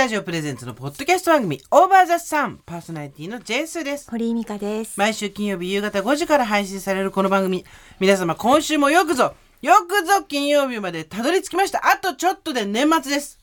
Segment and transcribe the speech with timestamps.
[0.00, 4.10] ラジオプレゼンツのポッドキャスト番組オーバーザサンパーソナリティのジェンスーです。
[4.10, 4.98] 堀井美香です。
[4.98, 7.66] 毎週金曜日夕方5時から配信されるこの番組。
[7.98, 11.82] 皆様今週もよくぞ、よくぞ金曜日までたどり着きました。
[11.86, 13.38] あとちょっとで年末です。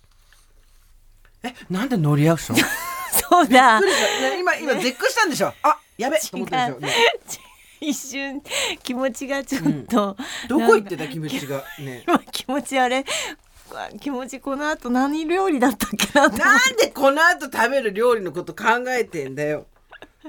[1.43, 2.57] え、なんでノリアクション
[3.29, 3.79] そうだ。
[3.79, 3.87] ね
[4.39, 5.53] 今、今絶句したんでしょ？
[5.61, 6.93] あ、やべと思ったでしょ、ね、
[7.81, 8.41] 一瞬
[8.81, 10.17] 気持ちがちょっと、
[10.49, 11.07] どこ行ってた？
[11.07, 11.63] 気持ちが。
[11.77, 12.03] ね。
[12.07, 13.05] 今 気持ちあれ
[13.99, 19.67] 気持ちこの後何料理だったっけなとなんでこの後食べる料理のこと考えてんだよ。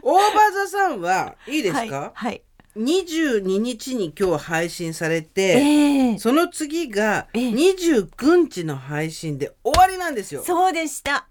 [0.02, 2.42] オーバーザさんはいいですか、はい、はい、
[2.77, 10.42] 22日に今日配信されて、ええその次がええ29日の配信で終わりなんですよ。
[10.45, 11.27] そうでした。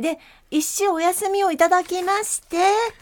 [0.00, 0.18] で
[0.50, 2.56] 一週お休みをいただきまして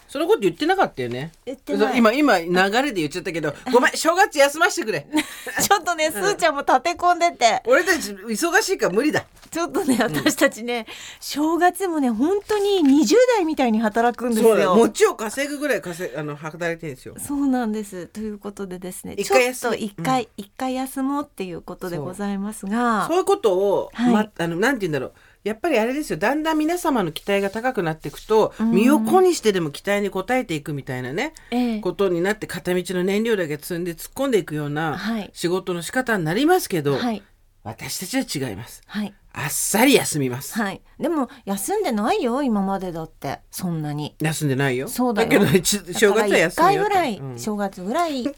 [0.06, 1.32] そのこと言ってなかったよね。
[1.44, 5.06] 言ってない今、今、流れで言っちゃったけど、 ごめん、正月休ませてくれ。
[5.62, 9.24] ちょっとね、すーちゃんも立て込んでて俺たち忙しいから無理だ。
[9.50, 10.86] ちょっとね私たちね、
[11.20, 14.70] 正月もね本当に20代みたいに働くんですそうだよ。
[14.70, 14.76] よ。
[14.76, 17.14] 餅を稼ぐぐらい稼あの働いてるんですよ。
[17.18, 18.06] そうなんです。
[18.06, 25.12] ということでですね、一ちょっと一回、一回休もうっていうことでございますがそう、いうことを、はいま、あの、なんて言うんだろう。
[25.48, 26.18] やっぱりあれですよ。
[26.18, 37.22] だんだん皆様の期待が高くなっていくと、身を粉にしてでも期待に応えていくみたいなね、ええことになって片道の燃料だけ積んで突っ込んでいくようなはい仕事の仕方になりますけど、はい
[37.64, 38.82] 私たちは違います。
[38.86, 40.54] はいあっさり休みます。
[40.58, 40.80] はい。
[40.98, 44.16] でも休んでないよ今までだってそんなに。
[44.20, 44.88] 休んでないよ。
[44.88, 48.30] そうだよけど、ち正月は休みよ一回ぐらい、うん正月ぐらい許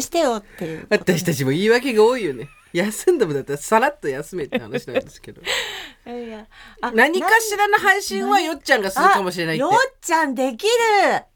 [0.00, 0.86] してよっていう。
[0.90, 2.48] 私たちも言い訳が多いよね。
[2.76, 5.40] 休んでもだったらさらっと休めって話なんですけど。
[6.06, 6.46] いや
[6.94, 9.72] 何かしらの配信はよっちゃんがするかもしれないってあよ。
[9.72, 10.72] っちゃんできる。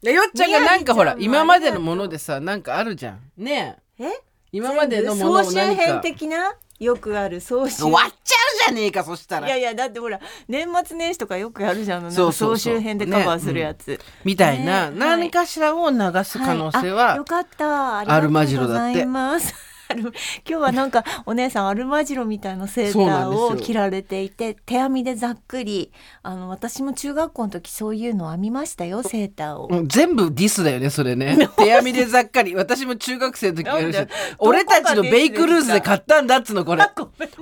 [0.02, 3.20] でよっちゃんがなんかほら、今までのものでさ、なんかあるじゃん。
[3.36, 4.04] ねえ。
[4.04, 4.20] え？
[4.52, 5.58] 今までのものを総集。
[5.58, 6.54] 編的な？
[6.78, 7.76] よくある総集。
[7.76, 9.46] 終わっちゃうじゃねえか、そしたら。
[9.46, 19.54] いやいやだってほら年末年始とかよくやるじゃんそうそうそう総集編でカバーするやつ、みたいな、ね何かしらを流す可能性いあはよ、かったありがとうアルマジロだってございます
[19.94, 20.10] 今
[20.44, 25.92] 日はなんかお姉さんアルマジロみたいなセーターを着られていて手編みでざっくり
[26.22, 29.68] あの私も中学校の時そういうの編みましたよセーターを。
[29.70, 31.36] うん全部ディスだよね、それね。
[31.58, 32.54] 手編みでざっかり。
[32.54, 33.98] 私も中学生の時やるし。
[34.38, 36.84] 俺たちのベイクルーズで買ったんだっつの、これ。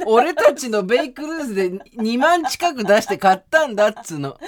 [0.07, 4.39] 俺たちのベイクルーズで2万近く出して買ったんだっつの。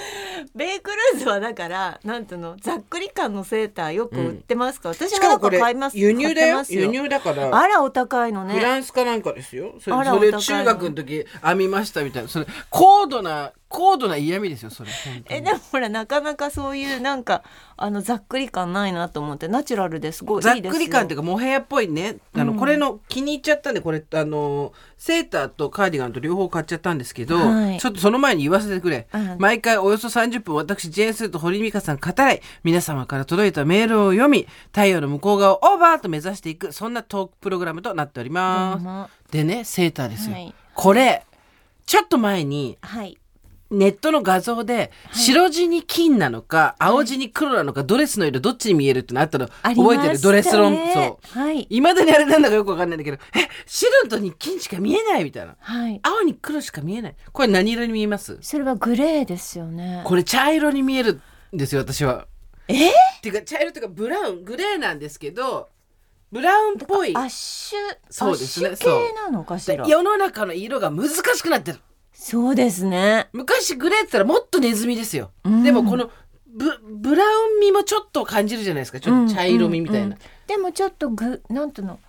[0.55, 2.57] ベイクルーズはだからなんていうの？
[2.59, 4.89] ざっくり感のセーターよく売ってますか？
[4.89, 6.63] ら、私しもなんか買います輸入だよ。
[6.67, 7.55] 輸入だから。
[7.55, 9.75] あらお高いのフねランスかなんかですよ。
[9.79, 12.29] それそれ中学の時編みましたみたいな。
[12.29, 14.89] それ高度な高度な嫌味ですよそれ
[15.29, 17.43] えでもほらなかなかそういうなんか
[17.77, 22.17] あのざっくり感ないなと思ってナチュラルですごいいざっくり感っていうかモヘアっぽいね。
[22.35, 27.79] あの、これの気に入っちゃったんでこれあのセーターとカーディガンと両方買っちゃったんですけど、はい。
[27.79, 32.41] ちょっとその前に言わせてくれ、うん毎回およそ30分私ジェーンスーと堀美香さん語らい。
[32.63, 38.83] 皆様から届いたメールを読み太陽の向こう側をオーバーと目指していくそんなトークプログラムとなっております。
[38.83, 39.09] も。
[39.31, 40.53] でねセーターですよ、はい。
[40.75, 41.25] これ
[41.85, 43.17] ちょっと前にはい
[43.71, 49.47] ネットの画像で白地に金なのか、青地に黒なのかドレスの色どっちに見えるってのあったの。
[49.63, 50.19] 覚えてる？
[50.19, 51.39] ドレスロンそう。
[51.39, 55.55] はいいまだにあれなんだかよくわかんないんだけどえ白とに金しか見えないみたいな。
[55.59, 55.99] はい。
[56.03, 57.15] 青に黒しか見えない。
[57.31, 58.37] これ何色に見えます？
[58.41, 60.01] それはグレーですよね。
[60.03, 61.21] これ茶色に見える
[61.53, 62.27] んですよ私は。
[62.67, 62.89] え？
[62.89, 65.69] っていうか茶色っていうかブラウングレーなんですけど
[66.31, 67.15] ブラウンっぽい。
[67.15, 68.69] アッシュそうですね。
[68.69, 69.87] アッシュ系なのかしら？
[69.87, 71.79] 世の中の色が難しくなってる
[72.23, 73.29] そうですね。
[73.33, 75.63] 昔グレーって言ったらもっとネズミですよ、うん。
[75.63, 76.11] でもこの
[76.45, 77.27] ブブラウ
[77.57, 78.99] ン味もちょっと感じるじゃないですか。
[78.99, 80.19] ちょっと茶色味みたいな、うんうん。
[80.45, 81.99] でもちょっとグなんていうの？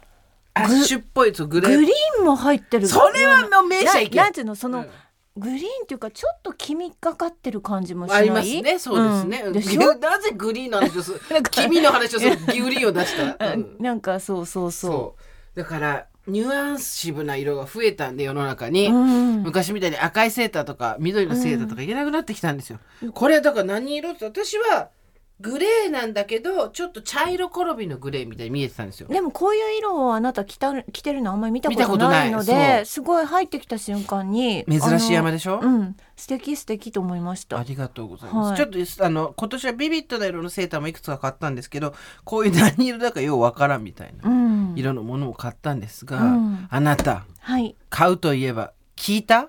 [0.53, 2.87] アッシュっぽいそうグレーグリーンも入ってる。
[2.87, 4.55] それはもう名車いけななんていうの？
[4.55, 4.89] その、うん。
[5.35, 8.19] グリーンっていうかちょっと黄みがかってる感じもしない？
[8.19, 9.53] ありますねそうですね、うん。
[9.55, 9.81] でしょ？
[9.97, 15.17] なぜグリーン の話をする君の話をするグリーンを出した、う んなんかそうそうそそ
[15.57, 15.59] う。
[15.59, 18.97] だからニュアンシブな色が増えたんで世の中に、う、う
[19.39, 22.79] ん、昔みたいに赤いセーターとか緑のセーターとかいけなくなってきたんですよ、
[23.13, 24.13] これだから何色？
[24.13, 24.91] って私は
[25.41, 29.09] グレーなんだけどちょっと茶色転びのグレーみたいに見えてたんですよ。
[29.09, 35.97] でもこういう色をあなた着た着てるのあんまり見たことないのですごい入ってきた瞬間に珍しい山ででしょ、うん。
[36.17, 37.59] 素敵素敵と思いました。
[37.59, 38.49] ありがとうございます。
[38.51, 38.57] はい。
[38.73, 41.95] ちょっとあの今年はビビッドな色のセーターもいくつか買ったんですけど、
[42.25, 44.75] こういう何色だかようわからんみたいなうん。
[44.77, 46.69] 色のものを買ったんですが、うん。
[46.71, 47.75] あなたはい。
[47.91, 49.49] 買うといえば聞いた？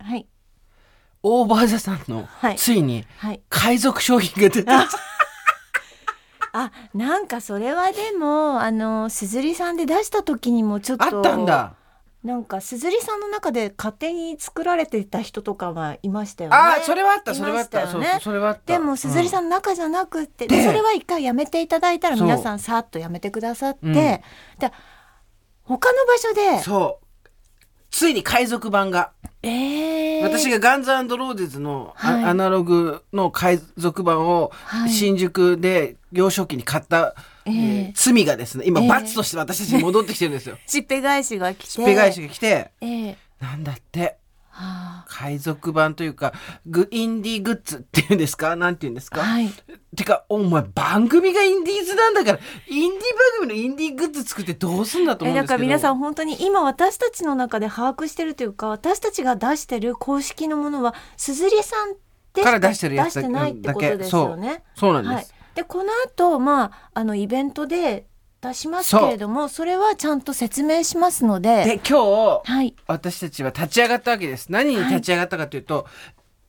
[0.00, 0.26] はい。
[1.22, 2.56] オーバーザさんの、はい。
[2.56, 3.40] ついにはい。
[3.48, 4.86] 海賊商品が出た。
[6.52, 11.74] あなんかそれはでもあのすずりさんで出した時にもちょっとあったんだ。
[12.22, 16.56] なんか鈴木さんの中で勝手に作られてた人とかがいましたよね。
[16.56, 17.86] ああそれはあったそれはあった。
[17.86, 17.98] そ
[18.30, 18.74] れはあった。
[18.74, 23.92] でも鈴木さんんの中じゃなくって、ででそれは一回やめていただいたら皆さんさーっとやめてくださって、うん。
[23.94, 24.22] で
[25.62, 27.06] 他の場所で、そう
[27.90, 29.12] ついに海賊版が。
[29.42, 32.24] えー、私がガンズローディズのア,、はい。
[32.24, 34.90] アナログの海賊版をはい。
[34.90, 37.14] 新宿で幼少期に買った、
[37.46, 37.86] えー。
[37.86, 38.88] えー罪がですね今えー。
[38.88, 40.58] 罰として私たちに戻ってきてるんですよ。
[40.66, 41.70] しっぺ返しが来て。
[41.70, 43.16] しっぺ返しが来てえー。
[43.40, 44.00] なんだって。
[44.00, 44.06] は
[45.06, 46.32] 海賊版というか
[46.66, 48.56] グインディーグッズっていうんですか？
[48.56, 49.50] なんていうんですか、あはい。
[49.96, 53.02] てかお前番組がインディーズなんだからインディー
[53.40, 55.46] 番組のインディーグッズ作ってどうすんだと思うんですけど。
[55.46, 61.94] えだから皆さん本当に今私たちの中で把握してるというか私たちが出してる公式のものは鈴木さん
[62.32, 64.62] かから出してるやつだ出してないってことですよね。
[64.76, 65.26] そうなんです、はい、
[65.56, 68.06] でこの後まああのイベントで
[68.42, 71.64] 出しますけれどもそれはちゃんと説明しますので。
[71.64, 72.74] で今日はい。
[72.86, 74.50] 私たちは立ち上がったわけです。
[74.50, 75.86] 何に立ち上がったかというと、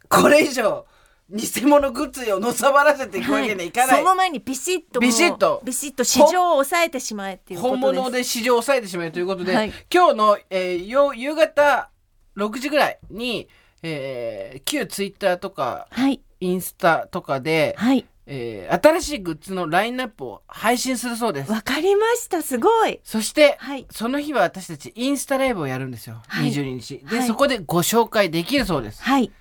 [0.07, 0.85] これ以上
[1.29, 5.61] 偽物グッズをのさばらせていくわけにはいかない、その前にビシッとビシッと。
[5.63, 7.85] ビシッと市場を抑えてしまえっていうことです。
[7.85, 9.71] 本物で市場を抑えてしまうということで、はい。
[9.93, 11.89] 今日の、えーよ夕方
[12.35, 13.47] 6時ぐらいに、
[13.81, 16.21] えー旧ツイッターとかはい。
[16.41, 21.51] インスタとかで、はいえー新しいグッズのラインナップを配信するそうです。
[21.51, 23.01] わかりましたすごい。
[23.03, 23.85] そして、はい。
[23.91, 26.49] その日は私たちインスタライブをやるんですよ、はい。
[26.49, 26.99] 22日。
[26.99, 27.27] で、はい。
[27.27, 29.03] そこでご紹介できるそうです。
[29.03, 29.31] はい。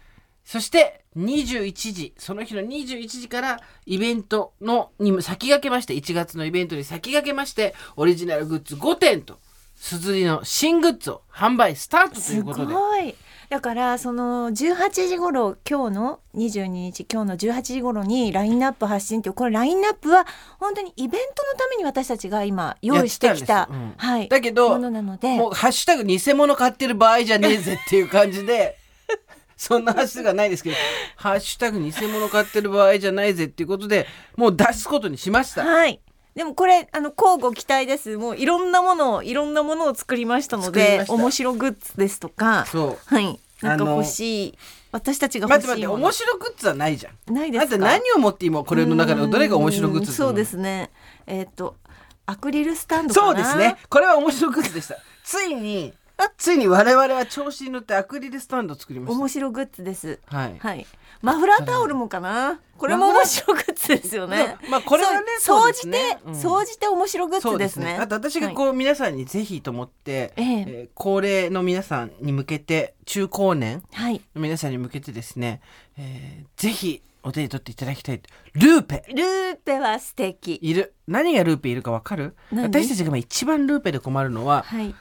[0.44, 2.14] そして21時。
[2.19, 9.38] その日の21時からイベントのにも先駆けまして1月のイベントに先駆けましてオリジナルグッズ5点と
[9.76, 12.75] すずりの新グッズを販売スタートといすうことで。
[12.75, 13.14] ごい
[13.50, 20.25] だからその18時頃今日の22日今日の18時頃にラインナップ発信っていうこれラインナップは
[20.61, 23.94] 本当にイベントのために私たちが今用意してきたうん。
[23.97, 24.29] はい。
[24.29, 25.37] だけどものなので。
[25.37, 28.79] もう「ハッシュタグ偽物買ってる場合じゃねえぜ」っていう感じで
[29.58, 30.76] そんなハッシュタグはないですけど
[31.17, 34.06] 「ハッシュタグ偽物買ってる場合じゃないぜ」っていうことで
[34.37, 35.64] もう出すことにしました。
[35.64, 36.00] はい
[36.40, 38.16] でもこれあの交互期待です。
[38.16, 43.14] もういろんなものをいろんなものを作りましたので面白グッズですとかそう。
[43.14, 43.38] はい。
[43.60, 44.58] なんか欲しい
[44.90, 47.34] 私たちが待って待って欲しいもの面白グッズはないじゃん。
[47.34, 47.76] ないですか？
[47.76, 50.90] 何を持って今これの中でどれが面白グッズそうですね。
[51.26, 51.76] えっ、と
[52.25, 53.26] アクリルスタンドかな？
[53.26, 53.76] そうですね。
[53.90, 54.96] これは面白グッズでした。
[55.22, 55.93] ついに、
[56.37, 60.20] ついに我々は調子に乗ってアクリルスタンドを作りまし面白グッズです。
[60.28, 60.37] た。
[60.37, 60.58] はい。
[60.58, 60.87] はい。
[61.22, 62.61] マフラータオルもかな？
[62.78, 64.56] これも面白グッズですよね。
[64.70, 67.87] まあこれはね総じて総じて面白グッそうですね。
[67.87, 67.99] ね。
[67.99, 70.44] あと私がこう皆さんにぜひと思って、ええ。
[70.44, 74.20] えー高齢の皆さんに向けて、中高年はい。
[74.34, 75.61] の皆さんに向けてですね、
[75.99, 78.22] えーぜひお手に取っていただきたい。
[78.55, 79.05] ルーペ。
[79.08, 80.58] ルーペは素敵。
[80.62, 80.94] いる。
[81.06, 82.34] 何がルーペいるかわかる？
[82.50, 82.62] 何？
[82.64, 84.94] 私たちが今一番ルーペで困るのは、はい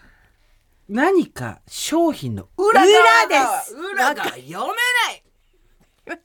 [0.90, 3.76] 何か商品の裏側が裏です。
[3.76, 6.18] 裏が読めない。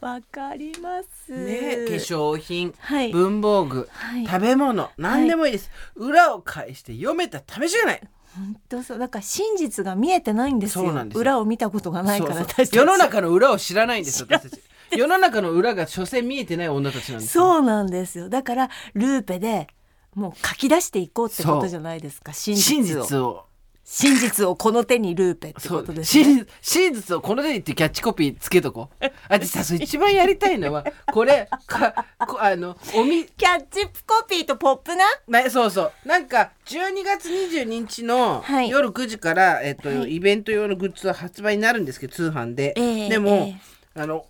[0.00, 1.32] わかります。
[1.32, 3.12] ね、化粧品、はい。
[3.12, 4.26] 文房具、はい。
[4.26, 8.00] 食べ物何でもいいです、裏を返して読めた試しがない。
[8.34, 8.98] 本当そう。
[8.98, 10.86] だから真実が見えてないんですよ。
[10.86, 11.20] そうなんですよ。
[11.20, 12.66] 裏を見たことがないからそうそう。
[12.72, 14.60] 世の中の裏を知らないんですよ私たち。
[14.96, 17.44] 世の中の裏が所詮見えてない女たちなんですよ。
[17.44, 18.28] そうなんですよ。
[18.28, 19.68] だからルーペで
[20.14, 22.32] もう書き出していこうってことじゃないですか。
[22.32, 23.46] 真真実を。
[23.92, 26.24] 真実をこの手にルーペってことですね。
[26.24, 29.04] 真真実をこの手にってキャッチコピーつけとこう。
[29.28, 35.04] あでさ一番やりたいのはこれかこあのおみキャッチコピーとポップな？
[35.26, 35.92] ね、そうそう。
[36.04, 38.68] なんか12月22日のはい。
[38.68, 40.16] 夜9時から、えっとはい。
[40.16, 44.00] イベント用のグッズは発売になるんですけど通販で、ええでも、え。
[44.00, 44.24] あの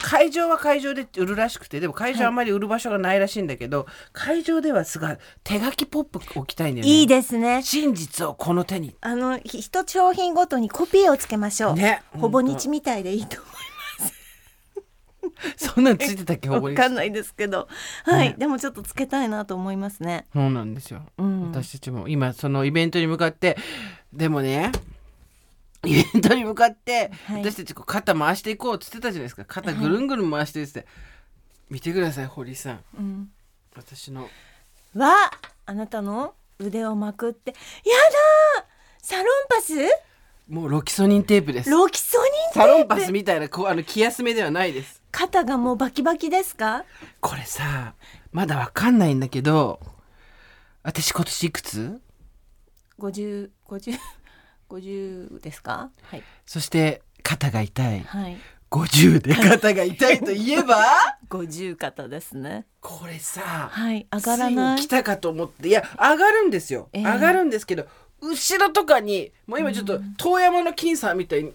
[0.00, 6.92] 会場は会場で売るらしくてでも会場はあんまり売る場所がないらしいんだけど、会場ではすごい手書きポップ置きたいんだよね。
[6.92, 7.62] いいですね。
[7.62, 8.96] 真実をこの手に。
[9.00, 13.38] あのひ一商品ごとにコピーをつけましょう、ねほぼ日みたいでいいと
[15.56, 17.68] そんなんついてたっけ ほぼに思うわかんないですけど。
[18.04, 18.36] はい、ね。
[18.38, 20.26] でもちょっとつけたいなと思いますね。
[20.32, 21.50] そうなんですよ、うん。
[21.50, 23.56] 私たちも今そのイベントに向かって
[24.12, 24.72] でもね
[25.84, 27.42] イベントに向かって、はい。
[27.42, 29.44] 私たちこう肩回していこうって言ってたじゃないですか。
[29.44, 30.86] 肩ぐるんぐるん回してって、
[31.70, 32.80] 見てください堀井さん。
[32.98, 33.30] うん。
[33.74, 34.28] 私の。
[34.94, 35.30] わ
[35.66, 37.52] あなたの腕をまくって。
[37.52, 37.56] や
[38.58, 38.66] だ
[39.00, 39.74] サロンパス？
[40.48, 41.70] もうロキソニンテープです。
[41.70, 42.54] ロキソニンテープ？
[42.58, 45.00] サロンパスみたいなこうあの気休めではないです。
[45.12, 46.84] 肩がもうバキバキですか？
[47.20, 47.94] これさ
[48.32, 49.80] まだわかんないんだけど
[50.82, 52.00] 私今年いくつ
[52.98, 53.50] ？50
[54.70, 55.90] 50 50ですか？
[56.02, 56.22] はい。
[56.46, 58.00] そして肩が痛い。
[58.00, 58.36] はい。
[58.70, 60.76] 50で肩が痛いといえば？
[61.28, 62.66] 50肩ですね。
[62.80, 64.80] これさはい上がらない。
[64.80, 65.68] 来たかと思って。
[65.68, 67.04] いや上がるんですよ、ええ。
[67.04, 67.86] 上がるんですけど
[68.20, 71.52] 後ろとかにもう今ちょっと遠山の金さんみたいに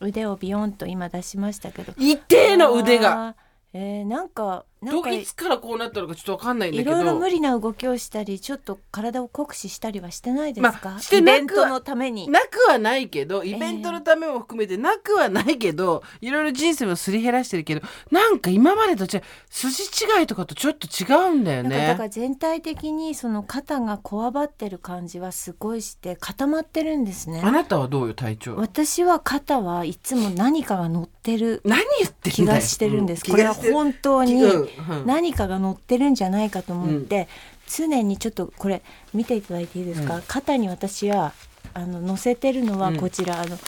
[0.00, 1.92] 腕をビヨンと今出しましたけど。
[1.96, 3.34] 一定の腕が。
[3.72, 6.96] えー、なんかどいつからこうなったのかちょっとわかんないんだいけど。
[6.96, 12.28] ろいろ無理な動きをしたりちょっと体を酷使したりはしてないですか、まあイベントのために。
[12.28, 17.80] なくはないけどイベントのためも含めてなくはないけど、いろいろ人生をすり減らしてるけど
[18.10, 21.98] なんか今までと違う筋違いとかとちょっと違うんだよなんかだかね。
[22.04, 27.40] ら全体的にその肩がこわばってる感じはすごいして固まってるんですね。
[27.44, 28.56] あなたはどうよ体調？
[28.56, 35.06] 私は肩はいつも何かが乗ってる何言って気がしてるんです、うこれは本当にうんうん。
[35.06, 37.28] 何かが乗ってるんじゃないかと思って、
[37.66, 38.82] 常にちょっとこれ
[39.14, 40.22] 見ていただいていいですか、うん。
[40.22, 41.32] 肩に私は
[41.74, 43.58] あの乗せてるのはこちら、あの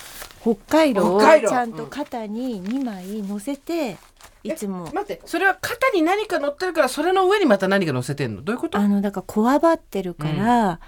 [0.41, 3.99] 北海道をちゃんと肩に2枚乗せて、
[4.43, 4.91] いつも。
[4.95, 8.43] 待ってそれは肩に何か乗ってるからそれの上にまた何か乗せてんの？
[8.43, 8.79] どういうこと？
[8.79, 10.81] あのだからこわばってるから、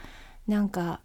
[0.49, 1.01] なんか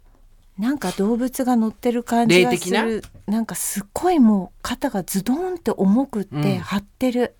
[0.58, 3.04] なんか動物が乗ってる感じがする。
[3.26, 6.58] なんかすっごいもう肩がズドンって重くってうん。
[6.58, 7.36] 張ってる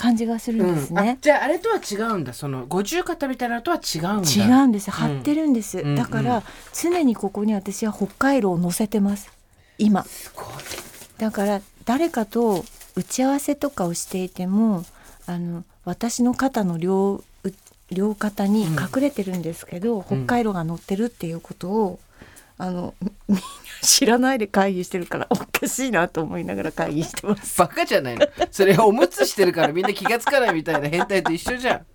[0.00, 1.18] 感じがするんですうん。
[1.20, 2.32] じゃああれとは違うんだ。
[2.32, 4.30] その五十肩みたいなのとは違うんだ。
[4.30, 4.90] 違うんです。
[4.90, 5.94] 張ってるんです、うん。
[5.94, 6.42] だから、うん。
[6.72, 9.30] 常にここに私は北海道を乗せてます。
[9.76, 10.04] 今。
[10.04, 10.46] すごい。
[11.18, 12.64] だから誰かと
[12.96, 14.86] 打ち合わせとかをしていても
[15.26, 17.52] あの私の肩の両う
[17.90, 20.04] 両肩に隠れてるんですけど、うん。
[20.04, 21.98] 北海道が乗ってるっていうことを
[22.60, 22.94] あの
[23.26, 23.42] みんな
[23.80, 27.58] 知らないで会議してるからおかしいなと思いながら会議してます。
[27.58, 28.26] バカじゃないの。
[28.50, 31.86] それおむつしてるからみんな気がつかないみたいな変態と一緒じゃん。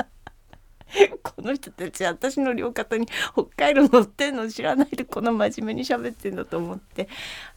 [1.21, 7.07] この人たち私の両肩に北海道乗ってんの知らないでこの真面目に喋ってんだと思って。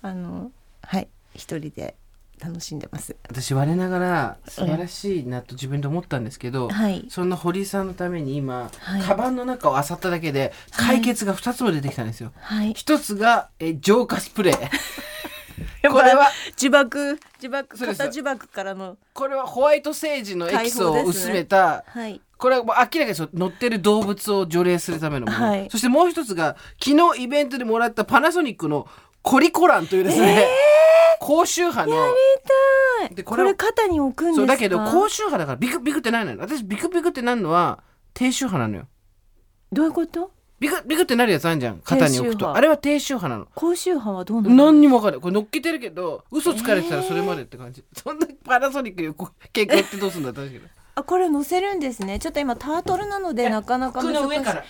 [0.03, 1.97] あのはい一人で
[2.39, 3.17] 楽しんでます。
[3.29, 7.07] 私我ながら素晴らしいなと自分で思ったんですけど、はい。
[7.09, 9.03] そんな堀井さんのために今、はい。
[9.03, 12.33] カバンの中を漁っただけで解決が2つも出てきたんですよ。
[12.41, 12.75] はい。
[12.75, 14.71] 一つがえ浄化スプレー。
[15.91, 17.99] これは呪縛呪縛そうです。
[17.99, 22.21] 肩呪縛からのこれはホワイトセージのエキスを薄めた、はい。
[22.37, 25.69] これはもう明らかに乗ってる動物を除霊するためのもの、はい。
[25.71, 28.87] そしてもう一つが昨日イベントでもらったパナソニックの
[29.23, 30.47] コリコランというですね、
[31.21, 33.15] 高周波の痛い。
[33.15, 34.41] でこれこれ肩に置くんですか？
[34.41, 36.39] そうだけど高周波だからビクビクってないのよ。
[36.41, 37.83] 私ビクビクってなるのは
[38.15, 38.87] 低周波なのよ。
[39.73, 40.31] どういうこと？
[40.61, 41.81] ビクビクってなるやつあるじゃん。
[41.81, 42.55] 肩に置くと。
[42.55, 43.47] あれは低周波なの。
[43.55, 44.57] 高周波はどうなの？
[44.57, 45.21] 何にも分かんない。
[45.21, 50.67] これ乗っけてるけど嘘つかれてたらそれまでって感じ、そんなパナソニックにこう結果ってどうすんだって話だけど。
[50.97, 52.19] あこれ乗せるんですね。
[52.19, 54.23] ちょっと今タートルなのでなかなか服難しい。
[54.23, 54.65] の上から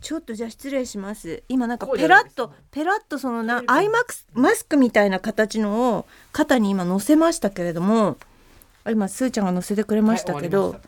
[0.00, 1.42] ちょっとじゃあ失礼します。
[1.48, 8.16] 今なんかペラッとペラッとそのなアイマスクマスクみたいな形のを肩に今乗せましたけれども。
[8.84, 10.80] あ今スーちゃんが乗せてくれましたけど、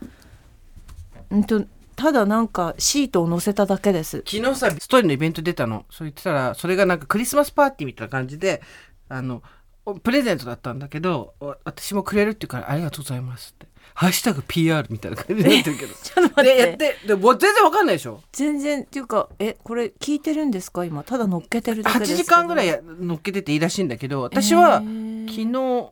[1.29, 1.65] うんと
[1.95, 4.23] ただなんかシートを乗せただけです。
[4.27, 5.85] 昨日さストーリーのイベント出たの。
[5.91, 8.61] そう言ってたらそれがなんかクリスマスパーティーみたいな感じで
[9.09, 9.43] あの
[9.85, 15.93] おプレゼントだったんだけどお私もくれるって言うからありがとうございますってハッシュタグ PR みたいな感じになってるけど。
[16.01, 18.21] ちょっと待でやっっててでもう全然わかんないでしょ？
[18.31, 20.83] 全然っていうかえこれ聞いてるんですか？
[20.85, 25.29] 今ただ乗っけてるだけ8です時間ぐらいや乗っけてていいらしいんだけど私はえー。
[25.29, 25.91] 昨日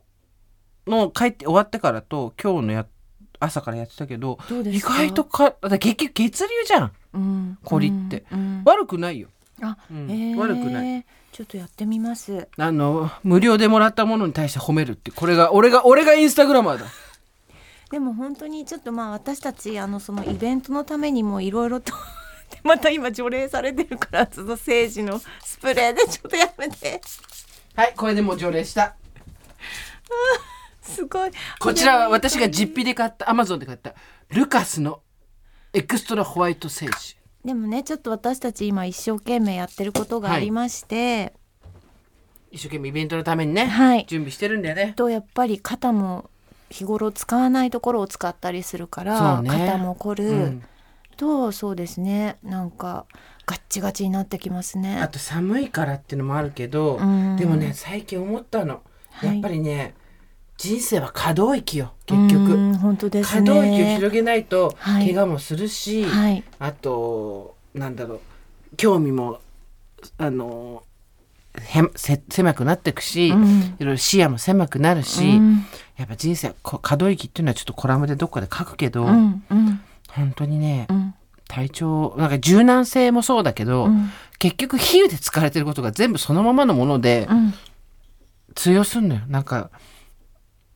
[0.90, 2.86] の帰って終わってからと今日のや
[3.38, 4.94] 朝からやってたけど意どうですか？
[4.94, 6.92] 外とかだ結局血流じゃん。
[7.14, 7.58] うん。
[7.64, 8.24] コリって。
[8.32, 8.62] うんうん。
[8.64, 9.28] 悪くないよ。
[9.60, 10.10] あ、うん。
[10.10, 10.36] えー。
[10.36, 11.04] 悪くない。
[11.32, 12.46] ちょっとやってみます。
[12.58, 16.86] あの無料でもらったものに対して褒めるってこれが俺が俺がインスタグラマーだ
[17.92, 21.92] でも本当にちょっとまあ私たちあのそのイベントのためにもいろいろと
[22.64, 27.02] また今除霊されてるからその政治のスプレーでちょっとやめて。
[27.74, 28.96] はいこれでもう条例した。
[30.80, 31.30] すごい。
[31.60, 33.94] こちらは私が実費で買ったアマゾンで買った
[34.30, 35.02] ルカスの
[35.74, 41.34] エクストラホワイトセージでもねちょっと私たち今一生懸命やってることがありまして、
[42.50, 44.06] 一生懸命イベントのためにね、はい。
[44.08, 44.94] 準備してるんだよね。
[44.96, 46.30] とやっぱり肩も
[46.72, 50.62] 日頃使わないところを使ったりするから、肩も凝る、うん。
[51.16, 52.38] とそうですね。
[52.42, 53.06] なんか
[53.46, 54.98] ガッチガチになってきますね。
[55.00, 57.36] あと寒いからっていうのもあるけど、うん。
[57.36, 59.32] でもね最近思ったの、はい。
[59.34, 59.94] やっぱりね
[60.56, 63.46] 人生は可動域よ結う局ん本当ですね。
[63.46, 65.12] 可動域を広げないとはい。
[65.12, 66.42] 怪我もするし、はい。
[66.58, 69.40] あとなんだろう興味も
[70.18, 70.82] あの
[71.60, 73.76] へせ狭くなっていくし、うん。
[73.78, 75.66] いろいろ視野も狭くなるし、うん。
[75.96, 79.80] やっぱ人生可動域っていうのはちょっとコラムでどっかで書くけど、うんうん。
[80.08, 81.14] 本当にね、うん。
[81.48, 84.10] 体調なんか柔軟性もそうだけど、うん。
[84.38, 87.54] 結局比喩で使われてることが全部そのままのものでうん。
[88.54, 89.20] 通用すんのよ。
[89.28, 89.70] なんか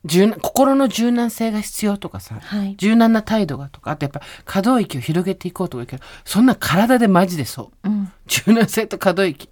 [0.05, 2.75] 柔軟心の柔軟性が必要とかさ、はい。
[2.77, 7.89] 柔軟な態度がとかあとやっぱ可動域を広げていこうとか言うけどそんな体でマジでそう。
[7.89, 8.11] うん。
[8.27, 9.49] 柔軟性と可動域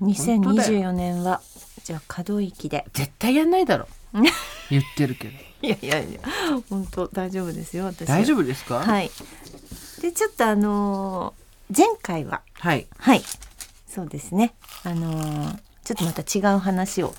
[0.00, 1.40] 2024年は
[1.84, 2.84] じゃあ可動域で。
[2.92, 3.86] 絶対やんないだろ。
[4.70, 5.34] 言ってるけど。
[5.62, 6.20] いやいやいや
[6.70, 8.80] 本当大丈夫ですよ私大丈夫夫ですか？
[8.80, 9.10] はい。
[10.00, 12.86] でちょっとあのー前回ははい。
[12.98, 13.22] はい。
[13.88, 14.54] そうですね。
[14.84, 17.14] あのーちょっとまた違う話を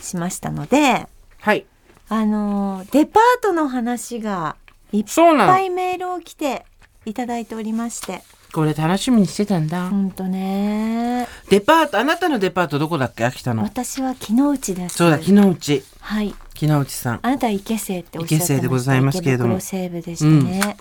[0.00, 1.06] しましたので
[1.40, 1.66] はい。
[2.08, 4.56] あのーデパートの話が
[4.92, 6.64] いっぱいメールを来て
[7.04, 11.26] いただいておりましてこれ楽しみにしてたんだ、ほんとね。
[11.48, 13.24] デパートあなたのデパートどこだっけ？
[13.24, 13.62] 秋田の。
[13.62, 14.96] 私は木の内です。
[14.96, 15.84] そうだ木之内。
[16.00, 16.34] はい。
[16.54, 17.20] 木之内さん。
[17.22, 19.58] あなたは池瀬っておっしゃってました池瀬でございますけれども。
[19.58, 20.76] 西部でしたね、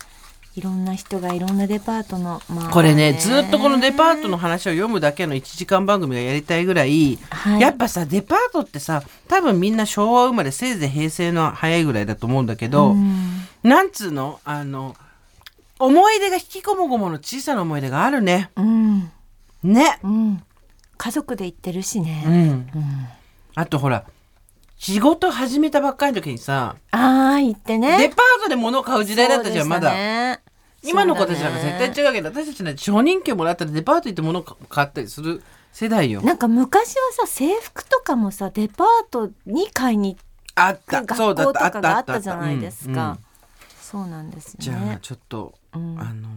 [0.55, 7.61] いろんな人がいろんなデパートの、まあこれねずっとこのデパートの話を読むだけの1時間番組がやりたいぐらい、はい。
[7.61, 13.47] やっぱさデパートってさ多分みんな昭和生まれせいぜい平成の早いぐらいだと思うんだけど、うん。
[13.63, 14.41] なんつうの？
[14.43, 14.95] あの
[15.81, 18.51] 思い出が引きこもごもの小さな思い出があるね。
[18.55, 19.11] うん。
[19.63, 19.99] ね。
[20.03, 20.43] うん。
[20.97, 22.29] 家族で行ってるしうね、ん。
[22.29, 23.07] うん。
[23.55, 24.05] あとほら
[24.77, 27.97] 仕事始めたばっかりの時にさああ行ってね。
[27.97, 30.39] デパートで物を買う時代だったじゃんまだ、だ
[30.83, 36.21] 今の子たちなんか絶対違うけど私たちなんて初任給もらったらデパート行って物を買ったりする世代よ。
[36.21, 40.17] なんか昔はさ制服とかもさデパートに買いに
[40.55, 41.03] あった。
[41.03, 43.17] 学校とかがあったじゃないですうんうんか、
[43.79, 46.27] そうなんですじゃあねちょっと、うんあの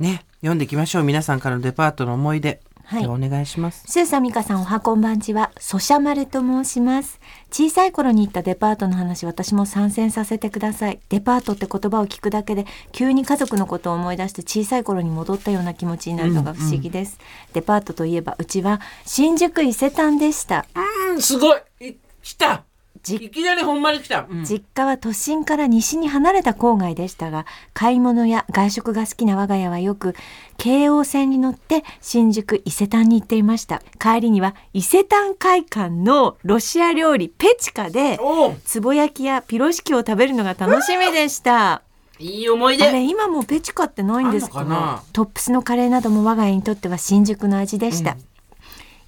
[0.00, 7.20] ーね読んでいきましょう皆さんからのデパートの思い出、はいお願いしますスーサミカさんおはこんばんちは、ソシャマルと申します。
[7.50, 11.00] 小さい頃に行ったデパートの話、私も参戦させてください。
[11.10, 17.18] デパートって言葉を聞くだけで、急に家族のことを思い出して小さい頃に戻ったような気持ちになるのが不思議です。
[17.52, 20.64] デパートといえば、うちは新宿伊勢丹でした。
[21.10, 22.67] うんすごいい来たじ
[23.16, 24.44] いきなりほんまに来た、うん。
[24.44, 30.14] 実家は都心から西に離れた郊外でしたが買い物や外食が好きな我が家はよく
[30.56, 33.82] 京王線に乗って新宿伊勢丹に行っていました。
[33.98, 38.18] 帰りには伊勢丹会館のロシア料理ペチカで
[38.64, 41.82] つぼ焼きやピロシキを食べるのが楽しみでした。
[42.20, 42.88] いい思い出。
[42.88, 45.02] あれ今もうペチカってないんですかあんのかな？
[45.12, 48.16] トップスのカレーなども我が家にとっては新宿の味でした、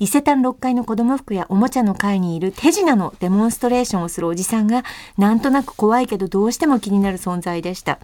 [0.01, 4.83] 伊勢丹6階の子供服やおもちゃの階にいる手品のデモンストレーションをするおじさんが
[5.19, 7.99] なんとなく怖いけどどうしても気になる存在でした。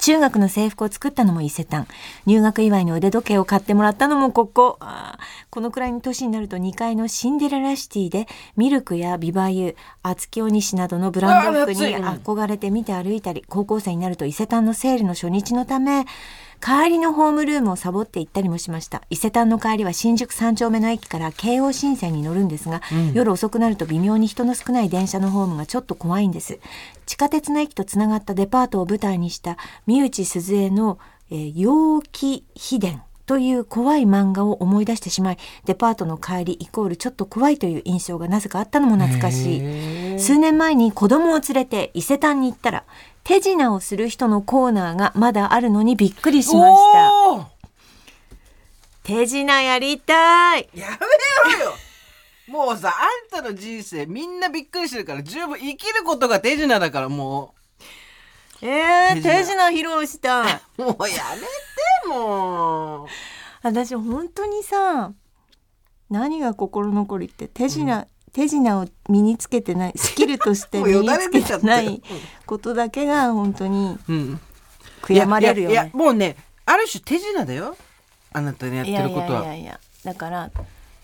[0.00, 1.86] 中学の制服を作ったのも伊勢丹。
[2.26, 4.80] 入学祝いの腕時計を買ってもらったのもここ。
[5.50, 16.06] このくらいの年になると2階のシンデレラシティでミルクやビバユ厚木お西などのブランド服に憧れて見て歩いたり高校生になると伊勢丹のセールの初日のため
[16.60, 19.02] 帰りのホームルームをサボって行ったりもしました。
[19.10, 26.58] 伊勢丹の帰りは新宿三丁目の駅から京王新線に乗るんですが、夜遅くなると微妙に人の少ない電車のホームがちょっと怖いんです。
[27.06, 30.98] 地下鉄の駅とつながったデパートを舞台にした三内鈴江の、
[31.30, 40.18] えー陽気秘伝という怖い漫画を思い出してしまいデパートの帰りイコールちょっと怖いという印象がなぜかあったのも懐かしい。
[40.18, 42.84] 数年前に子供を連れて伊勢丹に行ったら
[43.24, 47.48] 手品をする人のコーナーがまだあるのにびっくりしました。
[49.02, 50.68] 手品やりたい。
[50.74, 51.72] やめろよ。
[52.46, 57.53] もうさあんたの人生みんなびっくりしてるから十分生きることが手品だからも
[58.66, 60.60] えー、手品披露したい。
[60.78, 63.08] う もうやめてもう。
[63.62, 65.12] 私本当にさ
[66.10, 72.02] 何が心残りって手品、手品を身につけてないスキルとして 身につけててない
[72.46, 74.40] ことだけが本当にうん。
[75.02, 77.76] 悔やまれるよいやいねやもうねある種手品だよ。
[78.32, 79.26] あなたのやってることは。
[79.26, 80.50] いやいやいやだから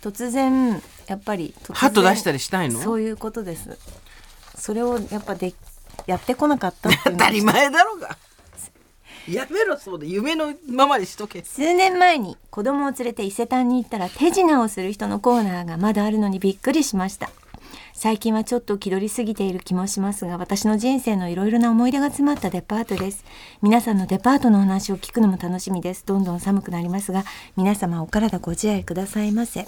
[0.03, 2.81] 突然やっぱりハト出したりしたいの？
[2.81, 3.79] そういうことです。
[4.57, 5.53] それをやっぱで
[6.07, 8.17] やってこなかったっていうのが当たり前だろうが。
[9.29, 11.45] やめろそうだ夢のままにしとけ。
[11.45, 17.31] 数年前に子供を連れて伊勢丹に行ったら手品をする人のコーナーがまだあるのにびっくりしました。
[17.93, 23.25] 最近はちょっと気取りすぎている気もしますが私の人生のいろいろな思い出が詰まったデパートです。
[23.61, 26.07] 皆さんのデパートのお話を聞くのも楽しみです。
[26.07, 27.25] どんどん寒くなりますが
[27.57, 29.67] 皆様お体ご自愛くださいませ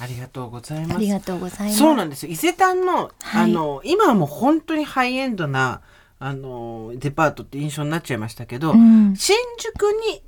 [0.00, 0.96] ありがとうございます。
[0.96, 1.78] ありがとうございます。
[1.78, 2.32] そうなんですよ。
[2.32, 3.44] 伊勢丹の,、はい。
[3.44, 5.80] あの今はもう本当にハイエンドな
[6.20, 9.14] あのデパートって印象になっちゃいましたけど、うん。
[9.16, 10.22] 新宿に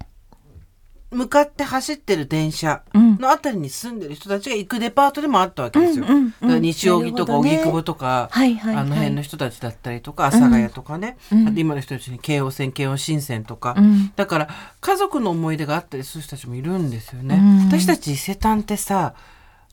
[1.13, 3.17] 向かって走ってる電車うん。
[3.19, 6.07] のあたりに住んでる人たちが行くデパートでもあったわけですよ。
[6.09, 8.85] うんうんうんだから西荻とか荻窪とか、はいはいはい。
[8.85, 11.49] あの辺の人たちだったりとか阿佐ヶ谷とかね、うん。
[11.49, 14.13] あと今の人たちに京王線京王新線とか、うん。
[14.17, 14.49] だから
[14.81, 17.37] 家族の思い出があったりする人たちもいるんですよね。
[17.37, 17.69] うん。
[17.69, 19.15] 私たち伊勢丹ってさ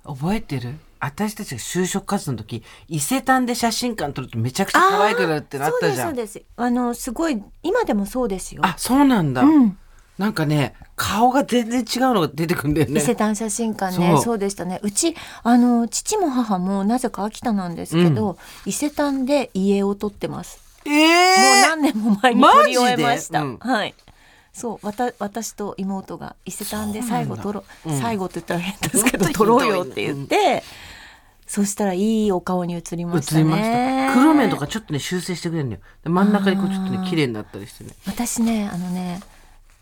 [0.08, 0.76] 覚えてる？
[1.00, 6.08] 私たちが就職活動の時伊勢丹で写真館撮るとめちゃくちゃ可愛くなるってなったじゃん。
[6.08, 6.52] そうですそうです。
[6.56, 8.62] あのすごい今でもそうですよ。
[8.66, 9.78] あそうなんだ、うん。
[10.18, 13.00] なんかね顔が全然違うのが出てくるんだよね。
[13.00, 14.20] 伊勢丹写真館ね。
[14.24, 14.38] そう。
[14.40, 14.80] でしたね。
[14.82, 20.60] うちあの父も母もなぜか秋田なんですけど、伊勢丹で家を撮ってます。
[20.86, 23.70] えもうえ何年も前に撮り終えました、マジで？
[23.70, 23.94] はい
[24.58, 30.64] そうわた私と妹が伊勢丹で最後撮ろう、うん最後って言ったら変ですけど本当に撮ろうよって言って、
[31.46, 35.80] そしたらいいお顔に映りました映りましたね黒目とかちょっとね修正してくれるのよ。
[36.04, 37.92] で真ん中にこうちょっとね綺麗になったりしてね。
[38.08, 39.20] 私ねあのね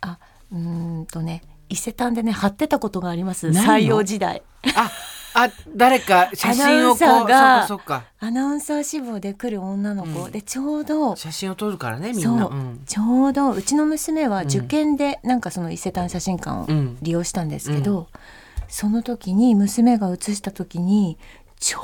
[0.02, 0.20] あ
[0.52, 3.48] うーんとね伊勢丹でね貼ってたことがあります。
[3.48, 4.44] 採用時代。
[4.76, 4.92] あ
[5.38, 10.32] あ誰か写真をこうアナウンサーがそっかアナウンサー志望で来る女の子、うん。
[10.32, 12.46] でちょうど写真を撮るからねみんな。
[12.46, 12.54] う。
[12.54, 12.82] ん。
[12.86, 16.98] ちょうどうちの娘は受験でなんかその伊勢丹写真館をうん。
[17.02, 18.08] 利用したんですけど、
[18.70, 21.18] その時に娘が写した時に
[21.60, 21.82] ちょ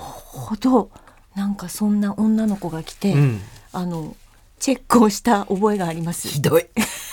[0.54, 0.90] うど
[1.36, 3.42] なんかそんな女の子が来て、うん。
[3.74, 4.16] あの
[4.60, 6.30] チェックをした覚えがあります。
[6.30, 6.68] ひどい。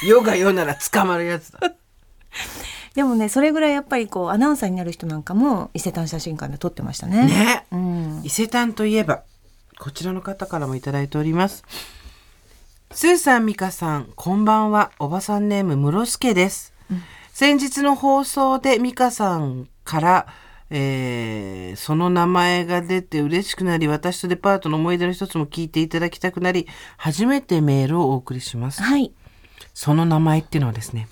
[0.07, 1.59] 世が世なら捕まるやつだ
[2.98, 7.28] でもねそれぐらいやっぱりこうアナウンサーになる人なんかも伊勢丹写真館で撮ってましたね。
[7.28, 7.64] ね。
[7.70, 9.22] うん、伊勢丹といえば
[9.78, 11.62] こちらの方からもいただいております。
[12.90, 14.90] スーさん美香さんこんばんは。
[14.98, 16.72] おばさんネーム室助です、
[17.32, 20.26] 先日の放送で美香さんから
[20.70, 28.82] えーその名前が出て嬉しくなり私とデパートの思い出の一つも聞いていただきたくなり初めてメールをお送りします。
[28.82, 29.12] はい。
[29.72, 31.06] その名前っていうのはですね、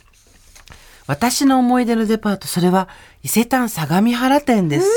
[1.06, 2.88] 私の思い出のデパート、それは
[3.22, 4.88] 伊勢丹相模原店です。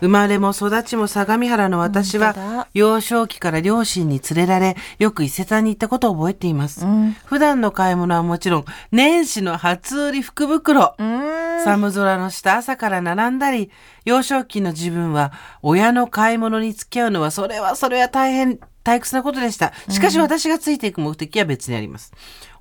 [0.00, 6.84] 生まれも育ちも相模原の私は、幼少期から両親に連れられ、よく伊勢丹に行ったことを覚えています。
[6.84, 10.94] うん普段の買い物はもちろん、年始の初売り福袋。
[10.98, 13.70] うん寒空の下朝から並んだり、
[14.04, 19.72] 幼少期の自分は親の買い物に付き合うのはそれはそれは大変退屈なことでした。
[19.88, 22.12] しかし私がついていく目的は別にあります。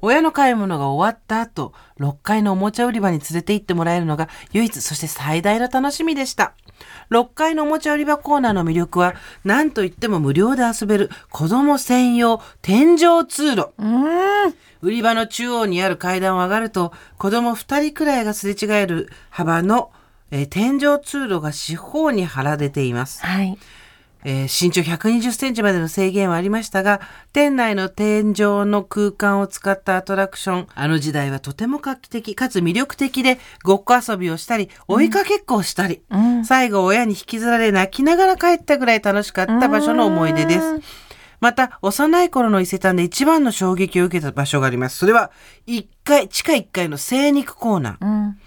[0.06, 6.56] 親の買い物が終わった後、6階のおもちゃ売り場に連れて行ってもらえるのが唯一そして最大の楽しみでした。
[7.10, 13.70] 6階のおもちゃ売り場コーナーの魅力は何といっても無料で遊べる子供専用天井通路。
[13.80, 19.94] うん売り場の中央にある階段を上がると子供2人くらいがすれ違える幅の、
[20.32, 23.58] えー天井通路が四方に張られています、はい
[24.24, 27.02] えー身長120センチまでの制限はありましたが
[27.34, 40.82] 店内の天井の空間を使ったアトラクションあの時代はとても画期的かつ魅力的でごっこ遊びをしたり追いかけっこをしたり、うん最後親に引きずられ泣きながら帰ったぐらい楽しかった場所の思い出ですうん
[41.40, 44.96] また、幼い頃の伊勢丹で一番の衝撃を受けた場所があります。
[44.96, 45.30] それは、
[45.68, 48.06] 1階、地下1階の精肉コーナー。
[48.06, 48.38] うん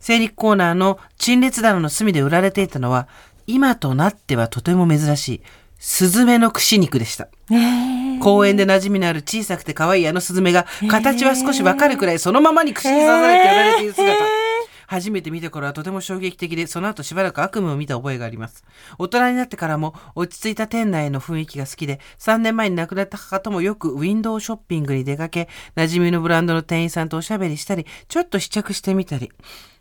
[0.00, 3.08] 精肉コーナーの陳列棚の隅で売られていたのは、
[3.46, 5.40] 今となってはとても珍しい、
[5.78, 7.28] スズメの串肉でした。
[7.48, 14.45] ねえ公園で馴染みのある小さくて可愛いあのスズメが、形は少しわかるくらいそのままに串に刺されて売られている姿。
[14.86, 18.64] 初めて見た頃はとても衝撃的で、その後しばらく悪夢を見た覚えがあります。
[18.98, 29.30] 大人になってからも落ち着いた店内の雰囲気が好きで、3年前に亡くなった母ともよくウィンドウショッピングに出かけ、馴染みのブランドの店員さんとおしゃべりしたり、ちょっと試着してみたり、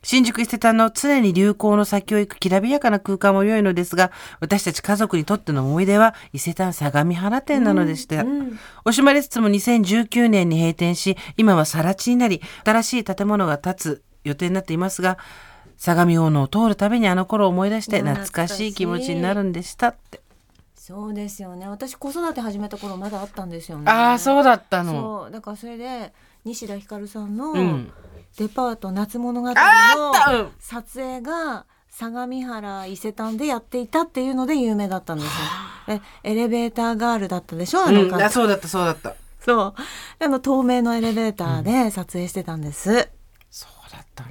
[0.06, 8.18] 新宿伊勢丹の常に流行の先を行くきらびやかな空間も良いのですが、私たち家族にとっての思い出は伊勢丹相模原店なのでした。
[8.86, 15.18] 惜しまれつつも2019年に閉店し、今は更地になり、新しい建物が建つ予定になっていますが、
[15.78, 18.74] 相模大野を通るたびにあの頃を思い出して懐かしい。
[18.74, 20.22] 気持ちになるんでしたって。
[20.76, 21.68] そうですよね。
[21.68, 23.90] 私子育て始めた頃まだあったんですよね。
[23.90, 24.92] ああ、そうだったの。
[24.92, 25.32] そう。
[25.32, 27.92] だからそれで西田ひかるさんのうん。
[28.38, 29.56] デパート夏物語の
[30.60, 35.32] 撮影が相模原伊勢丹でやっていたっていうので有名だったんですよ。
[36.24, 37.86] えエレベーターガールだったでしょ？
[37.86, 39.16] あのうん、そうだった、そうだった。
[39.40, 39.74] そう。
[40.20, 43.12] あの透明のエレベーターで撮影してたんです、そうだった。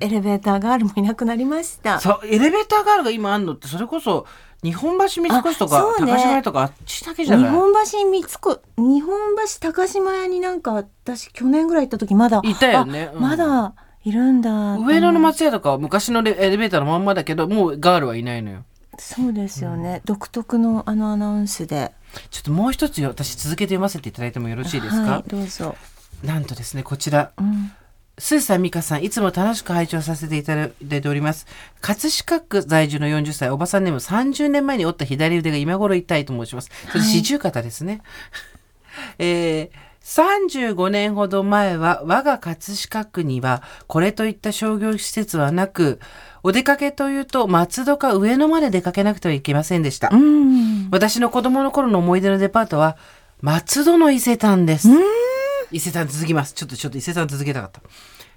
[0.00, 2.00] エレベーターガールもいなくなりました。
[2.00, 4.26] そう、エレベーターガールが今あんのって、それこそ、
[4.62, 6.06] 日本橋三越とか、ね。
[6.06, 7.50] 高島屋とか、あっちだけ日じゃない？
[7.50, 8.38] 本橋三越
[8.78, 13.10] 日本橋高島屋になんか私去年ぐらい行った時まだいたよね。
[13.12, 13.20] あうん。
[13.20, 14.76] まだいるんだ。
[14.78, 18.64] 上野の松屋とかは昔のレエレベーターのまんまだけど、もうガールはいないのよ。
[18.98, 21.92] そうですよね、独特のあのアナウンスで。
[22.30, 25.74] ちょっともう一つよ私続けて読ませていただいてもよろしいですか、はいどうぞ、
[26.22, 27.72] なんとですね、こちら、うん
[28.16, 31.46] スーさん、ミカさん、いつも楽しく拝聴させていただいております。
[31.80, 36.70] 葛飾区在住の40歳、おばさんネーム30年前に折った左腕が今頃痛いと申します。
[36.92, 38.02] それ四十肩ですね。
[39.18, 45.98] えー35年ほど前は我が葛飾区にはこれといった商業施設はなく、
[46.42, 50.10] お出かけというと松戸か上野まで出かけなくてはいけませんでした。
[50.12, 50.90] うん。
[50.90, 52.98] 私の子供の頃の思い出のデパートは
[53.40, 54.88] 松戸の伊勢丹です。
[55.74, 56.54] 伊勢丹続きます。
[56.54, 57.82] ちょっとちょっと伊勢丹続けたかった。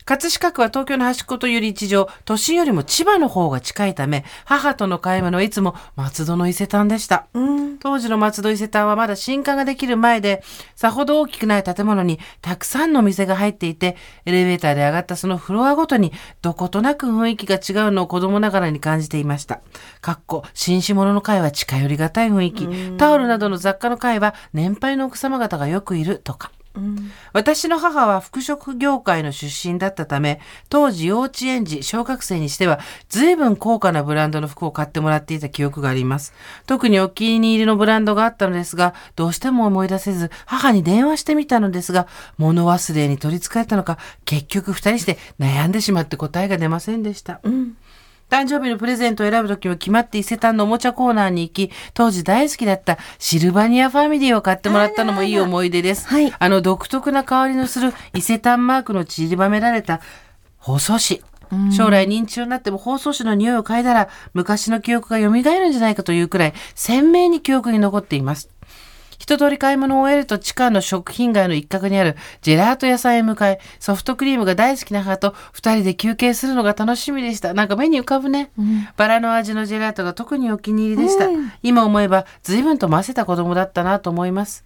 [0.05, 7.27] 葛飾区は東京の端っこという立地上、都心よりも千葉の方が近いため、母との買い物はいつも松戸の伊勢丹でした。
[7.33, 7.77] うん。
[7.77, 10.41] 当時の松戸伊勢丹はまだ新館ができる前で、
[10.75, 19.59] さほど大きくない建物にたくさんの店が入っていて、エレベーターで上がったそのフロアごとに、どことなく雰囲気が違うのを子供ながらに感じていました。
[19.99, 26.51] かっこ、紳士物の会は近寄りがたい雰囲気、タオルなどの雑貨の会は年配の奥様方がよくいるとか。
[26.77, 27.11] うん。
[27.33, 36.33] 私の母は服飾業界の出身だったため、当時幼稚園児、小学生にしては、随分高価なブランドの服を買ってもらっていた記憶があります。
[36.65, 47.39] 特にお気に入りのブランドがあったのですが、どうしても思い出せず、母に電話してみたのですが、物忘れに取り憑かれたのか、結局二人して悩んでしまって答えが出ませんでした。
[47.43, 47.77] うん。
[48.29, 56.07] 誕生日のプレゼントを選ぶときは決まって伊勢丹のおもちゃコーナーに行き、当時大好きだったシルバニアファミリーを買ってもらったのもいい思い出です。
[56.07, 60.01] はいあの独特な香りのする伊勢丹マークの散りばめられた
[60.57, 61.21] 包装紙。
[61.71, 68.49] 将来認知症になっても包装紙の匂いを嗅いだら昔の記憶が蘇るんじゃないかというくらい鮮明に記憶に残っています。
[69.17, 77.53] 一通り買い物を終えると地下の食品街の一角にあるジェラート屋さんへ向かい、ソフトクリームが大好きな母と二人で休憩するのが楽しみでした。
[77.53, 78.51] なんか目に浮かぶね。
[78.95, 81.27] バラの味のジェラートが特にお気に入りでした。
[81.63, 84.63] 今思えば随分とませた子供だったなと思います。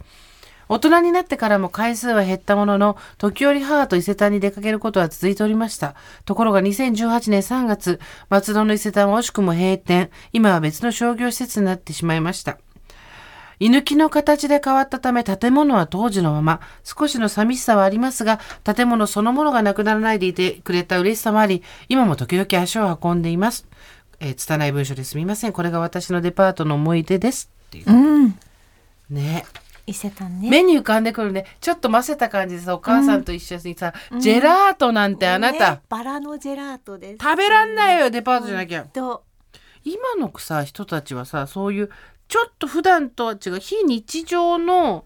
[0.72, 5.96] 大人になってからも回数は減ったものの、時折母と伊勢丹に出かけることは続いておりました。
[6.24, 10.10] ところが2018年3月、松戸の伊勢丹は惜しくも閉店。
[10.32, 12.58] 今は別の商業施設になってしまいました。
[13.62, 16.62] 居抜きの形で変わったため建物は当時のまま。
[16.84, 23.68] 少しの寂しさはありますが建物そのものがなくならないでいてくれた嬉しさもあり今も時々足を運んでいます、
[24.20, 25.54] えー、拙い文章ですみません。
[25.54, 27.92] これが私のデパートの思い出ですっていう。
[27.92, 28.40] うん。
[29.12, 29.46] ね。
[29.86, 30.50] 伊勢丹ね。
[30.50, 31.46] 目に浮かんでくるね。
[31.60, 35.82] ちょっとませた感じでさお母さんと一緒にさ、ジェラートなんてあなた、ね。
[35.88, 37.24] バラのジェラートです。
[37.24, 38.86] 食べらんないよデパートじゃなきゃ。
[38.86, 39.24] と。
[39.84, 41.90] 今のさ人たちはさそういう
[42.32, 45.04] ちょっと普段とは違う非日常の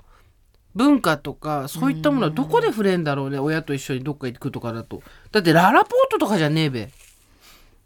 [0.76, 5.02] 文化とかそういったものはどこで触れんだろうね親と一緒にどっか行くとかだと。
[5.32, 6.92] だってララポートとかじゃねえべ。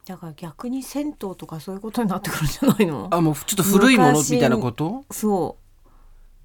[0.05, 3.07] だから逆に銭湯とかそういうことになってくるんじゃないの？
[3.11, 5.05] あもうちょっと古いもの昔みたいなこと？
[5.09, 5.89] そう。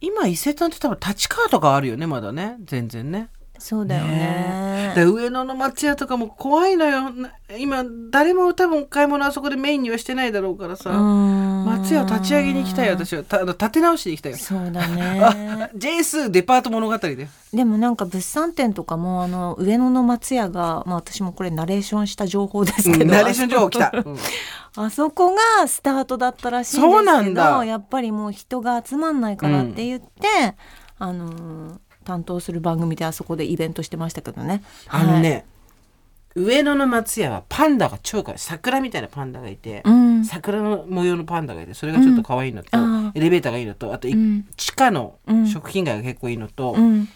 [0.00, 2.58] 今伊勢丹って多分立川とかあるよねまだね。
[2.62, 3.28] 全然ね。
[3.58, 4.92] そうだよね。
[4.94, 7.10] で上野の松屋とかも怖いのよ。
[7.10, 10.90] な今誰も多分買い物あそこでメインにはしてないだろうからさ
[11.64, 13.24] 松屋を立ち上げに行きたいよ私は。
[13.24, 14.38] たあの立て直しに行きたいよ。
[14.38, 15.70] そうだね。
[15.74, 17.28] ジェイスデパート物語で。
[17.52, 24.16] でもなんか物産展とかもあの上野の松屋が、まあ、私もこれナレーションした情報ですけど、ナレーション情報来た、うん。
[24.76, 27.64] あそこがスタートだったらしいんですけどそうなんだ。
[27.64, 30.56] やっぱりもう人が集まんないからって言って、
[30.98, 34.62] あのー担当する番組であそこでイベントしてましたけどね。
[34.88, 35.46] あのね、
[36.34, 38.38] 上野の松屋はパンダが超可愛い。
[38.38, 40.24] 桜みたいなパンダがいて、はい、うん。
[40.24, 42.70] 桜の模様のパンダがいてそれがちょっと可愛いのと、
[43.14, 44.08] エレベーターがいいのとあと、
[44.56, 45.46] 地下のうん。
[45.46, 47.08] 食品街が結構いいのと、うん。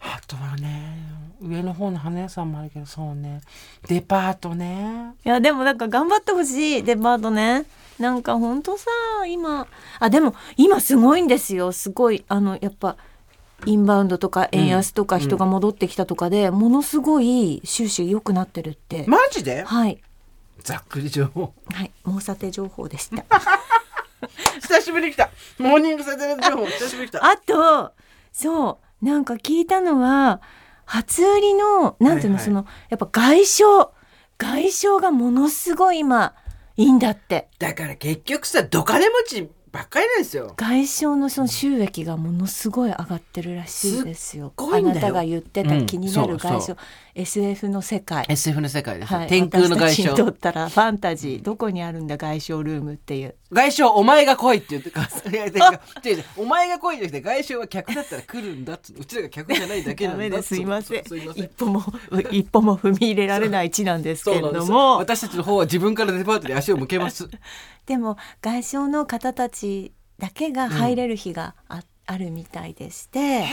[0.00, 0.96] あとはね
[1.40, 3.40] 上の方の花屋さんもあるけどそうね
[3.88, 5.14] デパートね。
[5.24, 7.64] いやでもなんか頑張ってほしいデパートね。
[7.98, 8.86] なんかほんとさ
[9.28, 9.66] 今
[9.98, 11.72] あでも今すごいんですよ。
[11.72, 12.96] すごいあのやっぱ
[13.66, 19.64] インバウンドとか円安とか人が戻ってきたとかで、ものすごい収支良くなってるって、マジで？
[19.64, 20.00] はい。
[20.62, 21.52] ざっくり情報。
[21.72, 21.92] はい。
[22.04, 23.24] 猛査定情報でした。
[24.60, 25.30] 久しぶりに来た。
[25.58, 26.66] モーニングサテラ情報。
[26.66, 27.24] 久しぶりに来た。
[27.24, 27.92] あと
[28.32, 29.04] そう。
[29.04, 30.40] なんか聞いたのは
[30.84, 32.44] 初売りのなんていうの、はいはい。
[32.44, 33.64] そのやっぱ外傷
[34.38, 36.34] 外傷がものすごい今
[36.76, 37.48] いいんだって。
[37.58, 40.54] だから結局さドカネ持ちばっかりなんですよ。
[40.56, 44.52] 外傷のその収益がものすごい上がってるらしいですよ。
[44.56, 46.78] あなたが言ってた気になる外傷、うん
[47.18, 48.24] SF の世界。
[48.28, 53.34] SF の世界です、はい、天空の外私たちにったらファンタジーどこにあるんだ外傷ルームっていう。
[53.50, 55.08] 外傷お前が来いって言ってか
[56.36, 61.02] お前が来いじゃなくて外傷は客だったら来るんだっつううちらが客じゃないだけなんだで すすいません。
[61.34, 61.82] 一歩も
[62.30, 64.98] 一歩も踏み入れられない地なんですけれども。
[64.98, 67.28] 私たちの方は自分からデパートに足を向けます
[67.86, 73.44] でも外傷の方たちだけが入れる日があ,、あるみたいでして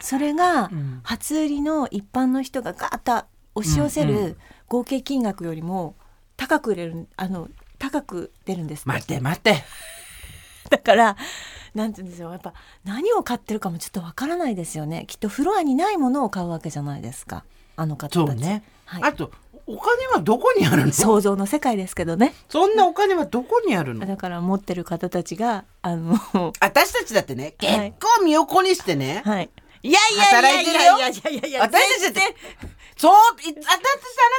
[0.00, 1.00] それがん。
[1.02, 3.26] 初売りの一般の人がガーッと
[3.56, 5.96] 押し寄せる合計金額よりも
[6.36, 7.48] 高く売れるあの
[7.78, 9.20] 高く出るんです待って。
[9.20, 9.64] 待って。
[10.70, 11.16] だから
[11.74, 15.04] なんて言うんですよやっぱ何を買ってるかもちょっとわからないですよね。
[15.08, 17.44] きっとフロアにないものを買うわけじゃないですか。
[17.74, 18.14] あの方たち。
[18.14, 19.02] そうね、はい。
[19.02, 19.32] あと
[19.72, 20.92] お金はどこにあるの？
[20.92, 22.34] 想像の世界ですけどね。
[22.48, 24.04] そんなお金はどこにあるの？
[24.04, 26.18] だから持ってる方たちがあの
[26.60, 27.94] 私たちだってね結はい。
[28.00, 29.50] 構身を粉にしてね、はい。
[29.82, 32.36] いやいやいや働いやいやいやいやいや私たちだって
[32.96, 33.80] そうい私とあな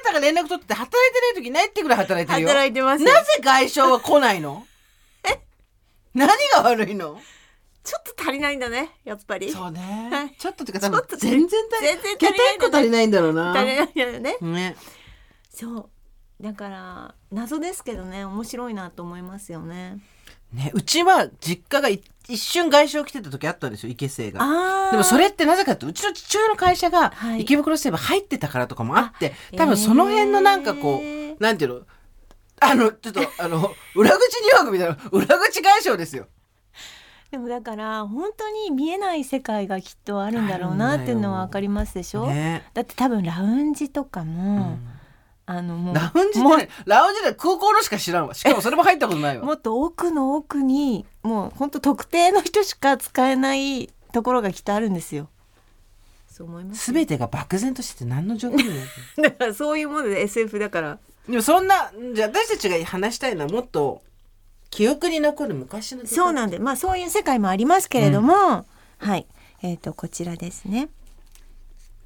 [0.05, 2.47] たが連絡取ってて働いてない時ないってぐらい働いてるよ。
[2.49, 3.13] 働いてますよ。
[3.13, 4.65] なぜ外傷は来ないの？
[6.13, 7.17] 何が悪いの？
[7.83, 9.49] ちょっと足りないんだねやっぱり。
[9.49, 10.35] そうね、はい。
[10.37, 13.53] ちょっとってか多分ちょっと全然足り全然足けりない足りないんだろうな。
[13.57, 14.37] 足りないんだよね。
[14.41, 14.75] ね
[15.62, 15.89] そ
[16.39, 16.43] う。
[16.43, 20.00] だから謎ですけどね面白いなと思いますよね。
[20.54, 24.91] ねうちは実家がい一瞬外傷来てた時あったんですよ池生が。
[24.91, 27.41] でもそれってなぜかってうちの父親の会社がはい。
[27.41, 31.36] 池袋西部入ってたからとかもあって、多分その辺のなんかこう、えー。
[31.39, 31.82] なんていうの？
[32.60, 36.28] あのちょっとあの裏口入学みたいな裏口外傷ですよ。
[37.32, 42.63] でもだから本当に見えない世界がきっとあるんだろうなっていうのは分かりますでしょ、ね。
[42.74, 44.80] だって多分ラウンジとかうも、ん
[45.45, 55.30] あのもうラウンジでラウンジで空港のしか知らんわしかもそれも入ったことないわもっと奥の奥にもう本当特定の人しか使えないところがきっとあるんですよ。
[56.27, 56.91] そう思います。
[56.93, 58.86] 全てが漠然としてて何の状況にもない
[59.23, 60.99] だからそういうもので SF だから。
[61.27, 64.01] でもそんなじゃあ私たちが話したいのはもっと
[64.69, 68.65] 記憶に残る昔のそうなんで、まあそういう世界もありますけれども、
[68.97, 69.27] はい、
[69.62, 70.89] えっ、とこちらですね。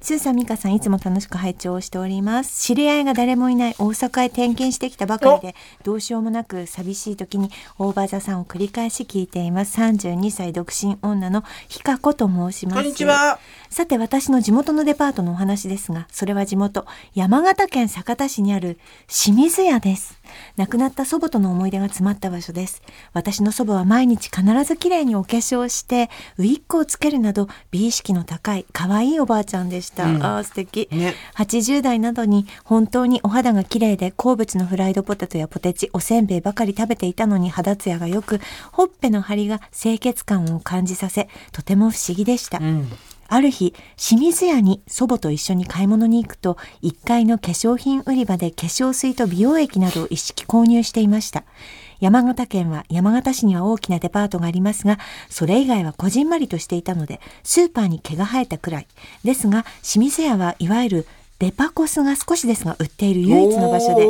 [0.02, 2.62] スーさん、ミカさん、いつも楽しく拝聴しております。
[2.62, 9.80] 知り合いが誰もいない大阪へ転勤してきたばかりで、どうしようもなく寂しい時にオーバーザさんを繰り返し聞いています。
[9.80, 12.74] 32歳独身女のひかこと申します。
[12.76, 13.40] こんにちは。
[13.70, 18.78] さて私の地元のデパートのお話ですが、それは地元、山形県酒田市にある
[19.08, 20.20] 清水屋です。
[20.56, 22.82] 亡くなった祖母との思い出が詰まった場所です。
[23.14, 29.85] 私の祖母は毎日必ず綺麗にお化粧して、ウィッグをつけるなど、美意識の高い、可愛いおばあちゃんでした。
[30.04, 30.88] うんああ、素敵。
[30.90, 38.40] ね80代などに本当にお肌が綺麗で好物のフライドポテトやポテチ、おせんべいばかり食べていたのに肌ツヤが良く、
[38.72, 42.58] ほっぺの張りが清潔感を感じさせ、とても不思議でした。
[42.58, 42.88] うん
[43.28, 51.44] ある日、清水屋に祖母と一緒に買い物に行くと、1階の化粧品売り場で化粧水と美容液などを一式購入していました。
[52.00, 58.86] 山形県は山形市には大きなデパートがありますが、それ以外はこじんまりとしていたので、スーパーに毛が生えたくらい。
[59.24, 61.06] ですが、清水屋はいわゆる
[61.38, 64.06] デパコスが少しですが売っている唯一の場所で、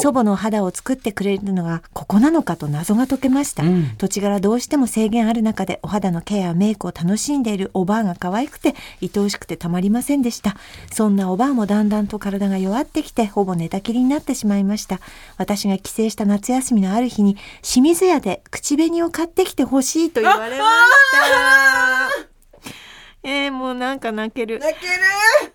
[0.00, 3.96] 祖母の肌を作ってくれるのがここなのかと謎が解けました、うん。
[3.98, 10.56] 土地柄どうしても制限ある中でお肌のケアやメイクを楽しんでいるおばあが可愛くて愛おしくてたまりませんでした。
[10.90, 15.00] そんなおばあもだんだんと体が弱ってきてほぼ寝たきりになってしまいました。
[15.36, 20.70] 私が帰省した夏休みのある日に清水屋で口紅を買ってきてほしいと言われまし
[22.22, 22.24] た
[23.24, 24.58] えー、もうなんか泣ける。
[24.58, 24.92] 泣ける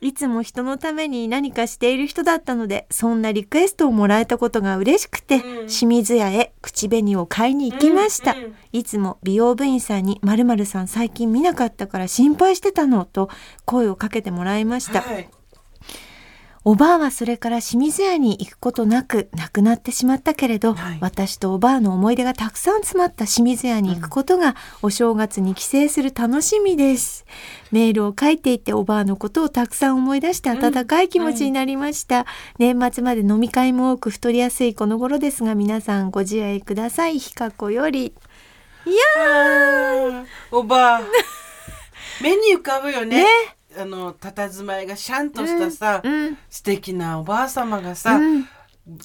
[0.02, 5.44] いつも人のために何かしている人だったので、そんなリクエストをもらえたことが嬉しくて、うん。
[5.68, 8.34] 清水屋へ口紅を買いに行きました。
[8.34, 8.56] うんうん。
[8.72, 13.30] いつも美容部員さんに、〇〇さん最近見なかったから心配してたのと
[13.66, 15.02] 声をかけてもらいました。
[15.02, 15.30] はい
[16.66, 27.26] おばあはそれから清水屋に行くことなく亡くなってしまったけれど、はい私とおばあの思い出がたくさん詰まった清水屋に行くことが、お正月に帰省する楽しみです。
[27.72, 32.26] メールを書いていておばあのことをたくさん思い出して温かい気持ちになりました。
[32.58, 37.20] 年末まで飲み会も多く太りやすいこの頃ですが皆さんご自愛ください。
[37.20, 38.14] ひかこより。
[38.86, 41.02] いやおばあ
[42.22, 43.26] 目に浮かぶよねね
[43.82, 48.48] あの佇まいがシャンとしたさ、ー、うん、素敵なおばあ様がさ、うん。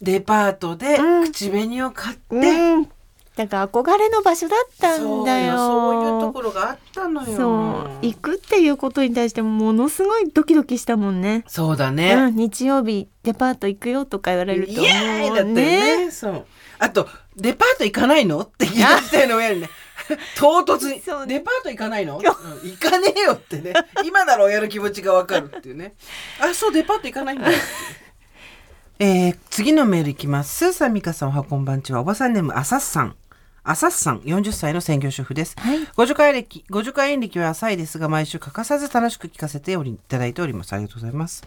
[0.00, 1.24] デパートでうん。
[1.24, 2.88] 口紅を買って、うん。
[3.36, 5.56] だから憧れの場所だったんだよ。
[5.56, 7.36] そういうところがあったのよ。
[7.36, 8.06] そう。
[8.06, 11.42] 行くっていうことに対してものすごいドキドキしたもんね。
[11.48, 16.46] そうだね、うん、日曜日デパート行くよとか言われるとイエーイだったよねそう。
[16.78, 18.40] あとデパート行かないの？
[18.40, 19.68] って聞いた人の親にね
[20.36, 21.00] 唐突に。
[21.00, 22.22] そうデパート行かないの、うん。
[22.22, 23.72] 行かねえよってね。
[24.04, 25.94] 今なら親の気持ちがわかるっていうね。
[26.40, 27.46] あそうデパート行かないんだ。
[27.46, 27.62] っていう
[29.00, 30.54] えー、次のメールいきます。
[30.56, 32.00] スーさん、ミカさん、おはこんばんちは。
[32.00, 33.16] おばさんネーム、アサッサン。
[33.66, 35.56] アサッサン、40歳の専業主婦です。
[35.58, 40.74] はいご助会歴、ご助会演歴は浅いですが、毎週欠かさず楽しく聞かせておりいただいております。
[40.74, 41.42] ありがとうございます。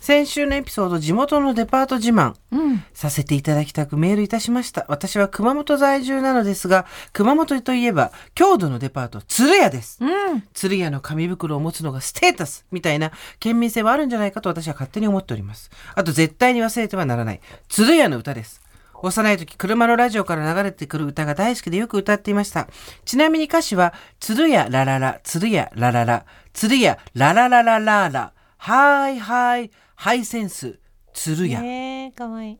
[0.00, 2.34] 先週のエピソード、地元のデパート自慢。
[2.52, 2.82] うん。
[2.94, 4.86] させていただきたくメールいたしました。
[4.88, 9.98] 私は熊本在住なのですが、熊本といえば、郷土のデパート、鶴屋です。
[10.00, 10.44] うん。
[10.54, 15.70] 鶴屋の紙袋を持つのがステータスみたいな県民性はあるんじゃないかと私は勝手に思っております。
[15.94, 17.40] あと絶対に忘れてはならない。
[17.68, 18.62] 鶴屋の歌です。
[19.02, 22.68] 幼い時車のラジオから流れてくる歌が大好きでよく歌っていました
[23.04, 30.78] ちなみに歌詞は「つるやらららつるやらららつるやららららららはいはいハイセンス
[31.12, 32.58] つるや」えー、かわいい。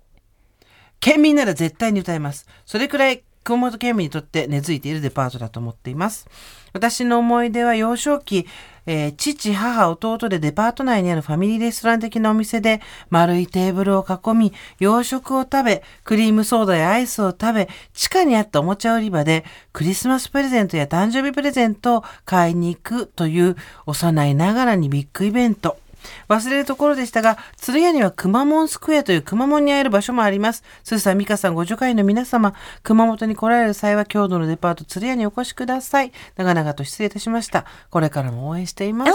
[1.00, 2.46] 県民なら絶対に歌えます。
[2.66, 6.28] それくらい熊本県民にとって根付いているデパートだと思っています。
[6.72, 8.46] 私の思い出は幼少期、
[8.86, 25.78] えー父、母、弟でデパート内にあるファミリーレストラン的なお店で丸いテーブルを囲み、洋食を食べ、クリームソーダやアイスを食べ、地下にあったおもちゃ売り場でクリスマスプレゼントや誕生日プレゼントを買いに行くという幼いながらにビッグイベント。
[26.28, 30.62] 忘れるところでしたが、鶴屋にはくまモンスクエアというくまモンに会える場所もあります。
[30.84, 36.12] スーさん、ミカさん、ご助会の皆様、熊本に来られる際は、郷土のデパート鶴屋にお越しください。
[36.36, 37.64] 長々と失礼いたしました。
[37.90, 39.12] これからも応援しています。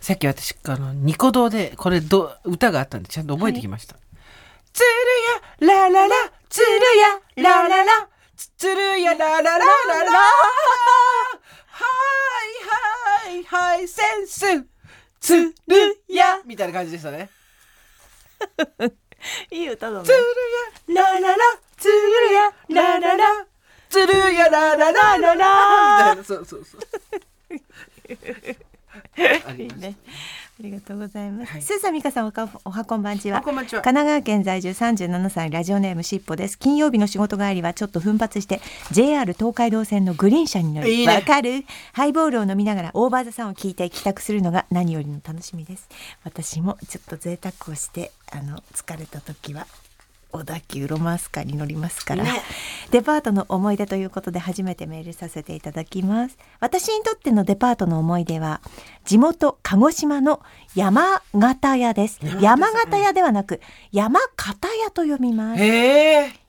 [0.00, 3.96] さっき私、あの、ニコ動で、これど、歌があったんで、ちゃんと覚えてきました。
[4.72, 4.80] つ
[5.60, 6.14] るや、ラララ、
[6.48, 6.66] つる
[7.44, 9.66] や、ラララ、つつるや、ラララララ、
[11.68, 11.80] は
[13.30, 14.66] いはいはい、センス、
[15.20, 15.52] つる
[16.08, 17.30] や、みたいな感じでしたね。
[19.50, 20.08] いい歌だねつ。
[20.08, 20.14] る
[20.94, 21.36] や、ラララ、
[21.76, 23.46] つるや、ラララ、
[23.88, 26.80] つるや、ラララララ、 みたいな、そうそうそう。
[29.46, 29.96] ありますいいね。
[30.58, 31.52] ありがとうございます。
[31.52, 33.42] はいスーさん、ミカさん、おか、おはこんばんちは。
[33.42, 36.58] 神奈川県在住37歳ラジオネームしっぽです。
[36.58, 41.66] 金曜日の仕事帰りはちょっと奮発して JR 東海道線のグリーン車に乗り、いいねわかる？
[41.92, 45.90] ハイボールを飲みながらオーバーザさんを聞いて帰宅するのが何よりの楽しみです。
[46.24, 49.66] 私もちょっと贅沢をしてあの疲れた時は
[50.32, 52.30] 小田急ロマンスカーに乗りますから、ね。
[52.90, 56.36] デパートの思い出ということで初めてメールさせていただきます。
[56.60, 58.60] 私にとってのデパートの思い出は
[59.04, 60.42] 地元鹿児島の
[60.74, 62.20] 山形屋です。
[62.40, 63.12] 山形屋。
[63.12, 63.60] ではなく
[63.92, 65.62] 山形屋と読みます。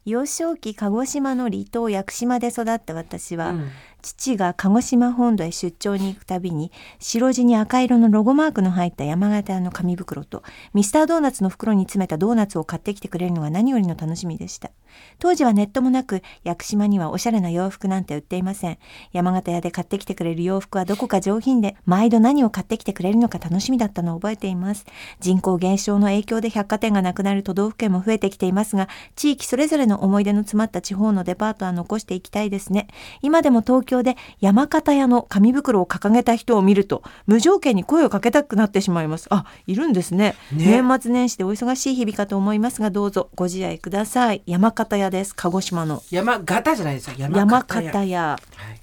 [0.06, 3.72] 幼少期鹿児島の離島屋久島で育った私は、うん
[4.02, 10.44] 父が鹿児島本土へ出張に行くたびに白地に赤色のロゴマークの入った山形の紙袋と
[10.74, 14.72] ミスタードーナツの袋に詰めたドーナツを買ってきてくれるのが何よりの楽しみでした。
[15.20, 18.78] 当時はネットもなく屋久島にはおしゃれな洋服なんて売っていません。
[19.12, 24.86] 山形屋で買ってきてくれる洋服はどこか上品で毎度何を買ってきてくれるのか楽しみだったのを覚えています。
[25.20, 32.88] 人口減少の影響で百貨店がなくなる都道府県も増えてきていますが地域それぞれの思い出の詰まった地方のデパートは残していきたいですね。
[33.22, 47.16] 今でも東京で山形屋の紙袋を掲げた人を見ると無条件に声をかけたくなってしまいますあいるんですねね年末年始でお忙しい日々かと思いますがどうぞご自愛ください山形屋です鹿児島の山形じゃないですよ。
[47.18, 48.80] 山山形屋形屋はい。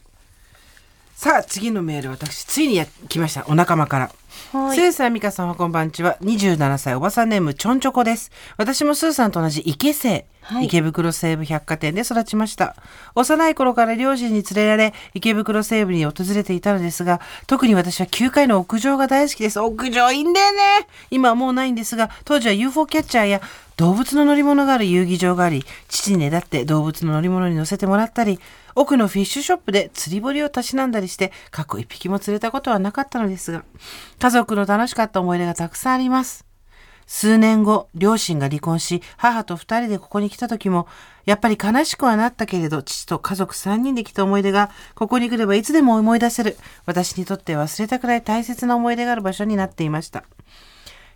[1.15, 3.47] さあ、次のメール、私、ついにや来ました。
[3.47, 4.11] お仲間から。
[4.53, 6.17] はいスーさん、ミカさんはこんばんちは。
[6.21, 8.31] 27歳、おばさんネーム、ちょんちょこです。
[8.57, 12.77] 私もスーさんと同じ池生、はい池袋西部百貨店で育ちました。
[13.15, 19.59] 幼い頃から両親に連れられ、池袋西部に訪れていたのですが、特に私は9階の屋上が大好きです。
[19.59, 20.61] 屋上いいんだよね
[21.11, 23.41] 今はもうないんですが、当時は UFO キャッチャーや
[23.77, 28.39] 動物の乗り物がある遊技場があり、父にねだって動物の乗り物に乗せてもらったり、
[28.77, 33.65] 奥のフィッシュショップで釣り堀をたしなんだりして、過去一匹も釣れたことはなかったのですが、
[34.25, 36.47] 家族の楽しかった思い出がたくさんあります。
[37.07, 40.89] 数年後、両親が離婚し、母と二人でここに来た時も、
[41.27, 46.57] やっぱり悲しくはなったけれど、父と家族三人で来た思い出が、ここに来ればいつでも思い出せる、
[46.87, 50.25] 私にとって忘れたくない大切な思い出がある場所になっていました。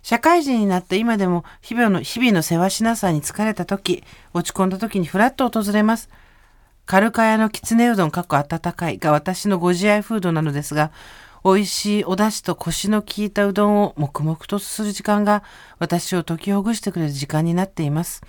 [0.03, 4.03] 社会人になって今でも日々の日々の世話しなさに疲れた時、
[4.35, 6.09] 落ち込んだ時にふらっと訪れます。
[6.85, 10.91] カルカヤのきつねうどんかっこ温かいが私のご自愛フードなのですが、
[11.43, 15.43] 美味しいお出汁とコシの効いたうどんを黙々とする時間が
[15.79, 18.21] 私を解きほぐしてくれる時間になっています。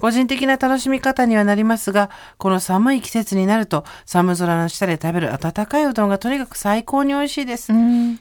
[0.00, 7.72] 個人的な楽しみ方にはなりますが、この寒い季節になると寒空の下で食べる温かいうどんがとにかく最高に美味しいです。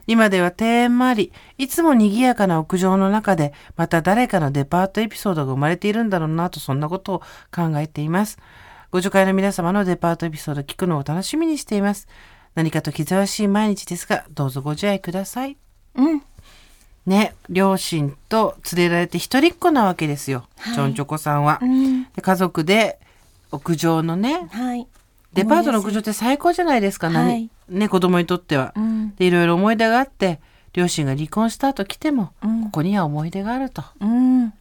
[0.08, 7.20] 今では庭園もあり、いつも賑やかな屋上の中で、また誰かのデパートエピソードが生まれているんだろうなと、そんなことを
[7.54, 8.38] 考えています。
[8.91, 12.08] ご助会の皆様のデパートエピソード聞くのを楽しみにしています。
[12.56, 15.58] 何かと気ぜわしい毎日ですが、どうぞご自愛ください。
[15.95, 16.22] うん。
[17.06, 20.45] ね、両親と連れられて一人っ子なわけですよ。
[20.74, 21.60] ちょんちょこさんは。
[21.62, 22.04] うん。
[22.04, 22.99] で家族で
[23.51, 24.88] 屋上のね、はい。
[25.34, 27.49] デパートの屋上って最高じゃないですか、何はい。
[27.70, 28.74] ね、子供にとっては。
[28.76, 29.16] うん。
[29.16, 30.39] で、いろいろ思い出があって、
[30.74, 32.64] 両親が離婚した後来ても、うん。
[32.66, 33.84] ここには思い出があると。
[33.99, 34.54] うん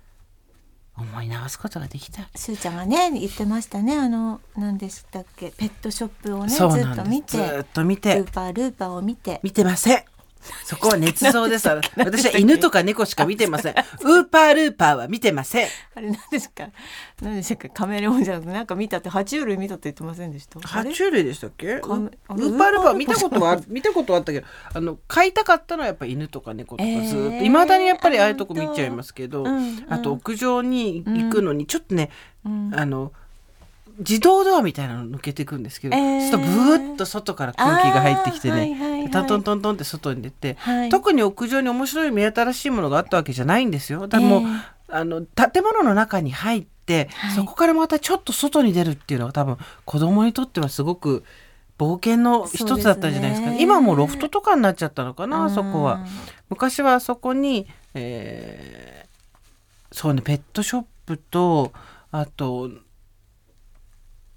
[0.96, 2.28] 思い直すことができた。
[2.34, 5.50] すーちゃんがね言ってましたねあの何でしたっけ？
[5.50, 6.56] ペットショップをねず。
[6.56, 10.04] っと見てずーっと見てルー、パールーパーを見て見てません。
[10.64, 11.68] そこは捏造です。
[11.68, 13.74] 私は犬とか猫しか見てません。
[14.02, 15.68] ウーパールーパーは見てません。
[15.94, 16.68] あれ何ですか？
[17.20, 17.68] 何でしたっけ？
[17.68, 20.58] カメレオンじゃなくてなんか見たって爬虫類見たって言ってませんでした？
[20.58, 21.74] 爬虫類でしたっけ？
[21.74, 22.00] ウーパー
[22.38, 27.34] ルーパーは見たことは見たことはあったけどあの飼いたかったのはやっぱ犬とか猫とかずーっと。
[27.36, 29.86] えーいま、未だにやっぱりああいうとこ見ちゃいますけど、うんうん。
[29.88, 32.10] あと屋上に行くのにちょっとね、
[32.44, 32.72] うん。
[32.74, 33.12] あの
[33.98, 36.30] 自動ドアみたいなの抜けていくんですけど、えー。
[36.30, 39.10] そうするとブーッと外から空気が入ってきてね、はいはいはい。
[39.10, 40.88] タントントントンって外に出て、はい。
[40.88, 44.08] 特に屋上に面白い目新しいものがあったわけじゃないんですよ。
[44.08, 44.60] だもう、えー。
[44.88, 47.34] あの建物の中に入って、はい。
[47.34, 51.24] そこからまたちょっと外に出るっていうのが多分子供にとってはすごく
[51.78, 53.58] 冒険の一つだったんじゃないですか、ね。
[53.60, 55.50] 今はもうロフトとかになっちゃったのかな、うん。
[55.50, 56.04] そこは。
[56.48, 59.02] 昔はそこに、えー
[59.92, 61.72] そうねペットショップと
[62.10, 62.70] あと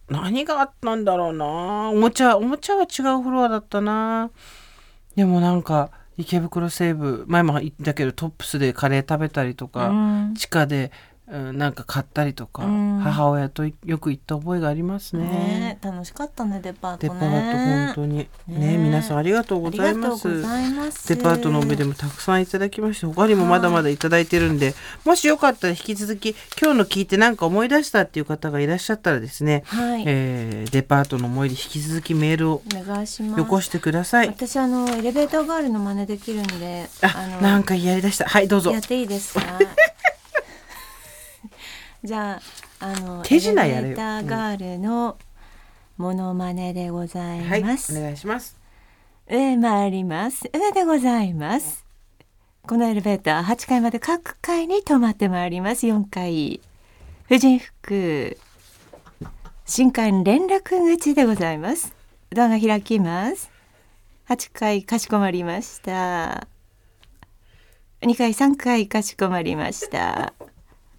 [0.10, 1.89] 何があったんだろうな。
[1.89, 4.30] おもちゃおもちゃは違うフロアだったな。
[5.16, 9.93] でもなんか池袋西部前も言ったけどトップスでカレー食べたりとか、う
[10.32, 10.34] ん。
[10.36, 10.91] 地下で、
[11.28, 12.99] うん、なんか買ったりとか、うん。
[12.99, 15.23] 母親とよく行った覚えがありますね。
[15.23, 17.13] ね楽しかったねデパートね。
[17.13, 18.17] デパート本当に。
[18.17, 20.28] ねね皆さんありがとうございます。
[20.28, 33.39] デパートの上でもたくさんいただきまして他にもまだまだいただいてるんで、もしよかったら引き続き今日の聞いてなんか思い出したっていう方がいらっしゃったらですね、はい、えーデパートの思い出引き続きメールをお願いします。
[33.39, 34.28] よこしてください。
[34.28, 38.26] 私あのエレベーターガールの真似できるんであのなんかやりだした。
[38.26, 38.71] はいどうぞ。
[38.71, 39.41] やっていいですか？
[42.06, 42.39] じゃ
[42.80, 43.95] ああの手品やれよ。
[43.95, 45.18] ガールの
[45.97, 48.58] モノマネでございはいおます、願いします。
[49.28, 50.49] 上回ります。
[50.53, 51.86] 上でございます。
[52.68, 55.88] このエレベーター8階まで各階に止まってまいります。
[55.88, 56.62] 4階。
[57.28, 58.38] 婦人服。
[59.66, 61.95] 新階の連絡口でございます。
[62.30, 63.51] ドアが開きます。
[64.30, 66.47] 8階かしこまりました。
[68.01, 70.34] 2階3階かしこまりました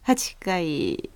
[0.07, 1.11] 8階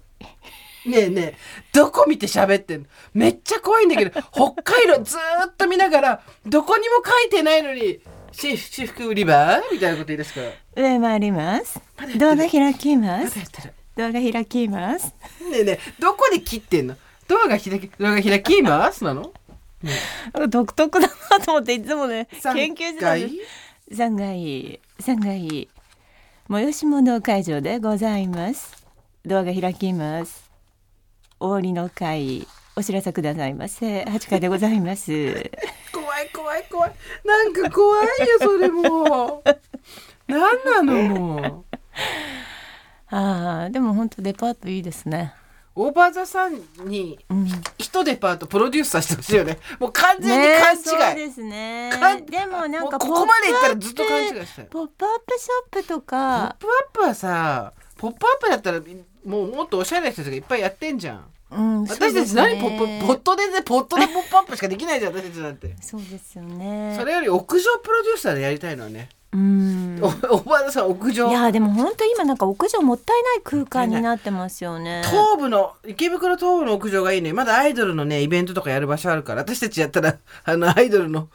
[0.87, 1.37] ねえねえ
[1.73, 2.87] どこ見て喋ってんの？
[3.13, 8.01] めっちゃ怖いんだけど 北海道ずーっと見ながらどこにも書いてないのに
[8.33, 9.61] 私私服売り場？
[9.71, 10.51] みたいなこと言い出すから。
[10.83, 11.81] 上回ります。
[11.99, 12.19] まだやってる？
[12.19, 13.75] ドアが開きまますだやってる。
[13.97, 15.07] ドアが開きます。
[15.51, 16.97] ねえねえどこで切ってんの？
[17.29, 19.05] ドアが開きドアが開きます？
[19.05, 19.33] なの？
[20.49, 23.35] 独特だなと思っていつもね三研究してたんです。
[23.91, 25.69] 階3階3階
[26.49, 28.80] 催し物会場でございます
[29.25, 30.51] ドアが開きます。
[31.39, 34.03] 終わりの会お知らせくださいませ。
[34.05, 35.13] 8階でございます。
[35.93, 36.95] 怖い怖い怖い。
[37.25, 38.09] なんか怖いよ
[38.41, 39.43] それも。
[39.45, 41.77] うなんなのもう。
[43.09, 45.35] あーでも本当デパートいいですね。
[45.75, 47.49] オーバーザさんにうん。
[47.77, 49.59] 一デパートプロデュースさせてほしいよね。
[49.79, 51.91] もう完全にね勘違い、そうですね。
[52.27, 58.81] でもなんかここまでいったらずっと勘違いしたよポップアップショップとポッかプアップはさポップアップだったら
[59.25, 61.25] もうもっとおしゃれな人たちがいっぱいやってんじゃん。
[61.53, 65.75] うん私たち何ポップ、ポットでねポットでポップアップしかできないじゃん私たちなんて。
[65.81, 66.95] そうですよね。
[66.99, 70.01] それより屋上プロデューサーでやりたいのはね、うん。
[70.01, 70.07] お
[70.37, 71.29] おばあさん屋上。
[71.29, 75.03] いやでも本当今なんか屋上もったいない空間になってますよね。
[75.07, 77.33] 東部の池袋東部の屋上がいいね。
[77.33, 79.43] まだアイドルのねイベントとかやる場所あるから。
[79.43, 81.29] 私たちやったら あのアイドルの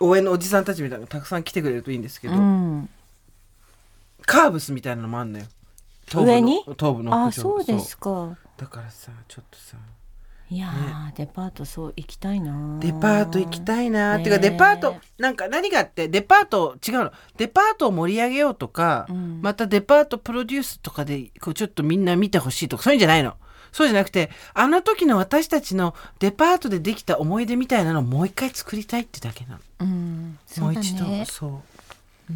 [0.00, 2.88] 応援のおじさんたちみたいなのがたくさん来てくれるといいんですけど、うん、
[4.26, 5.44] カーブスみたいなのもあんのよ
[6.06, 6.62] 上に？
[6.78, 8.36] 東部のあそうですか。
[8.56, 9.76] だからさちょっとさ
[10.50, 12.78] いやー、デパートそう行きたいな。
[12.78, 17.12] デパート行きたいなー、ねてかデパートなんか何があってデパート違うの。
[17.38, 19.40] デパートを盛り上げようとか、うん。
[19.40, 23.34] またデパートプロデュースとかでこうちょっとみんな見てほしいとかそういうんじゃないの。
[23.72, 31.06] そうじゃなくてあの時の私たちのデパートでできた思い出みたいなのをもう一回作りたいってだけなの、うん、そう一度。
[31.06, 31.24] ね。
[31.26, 31.71] そう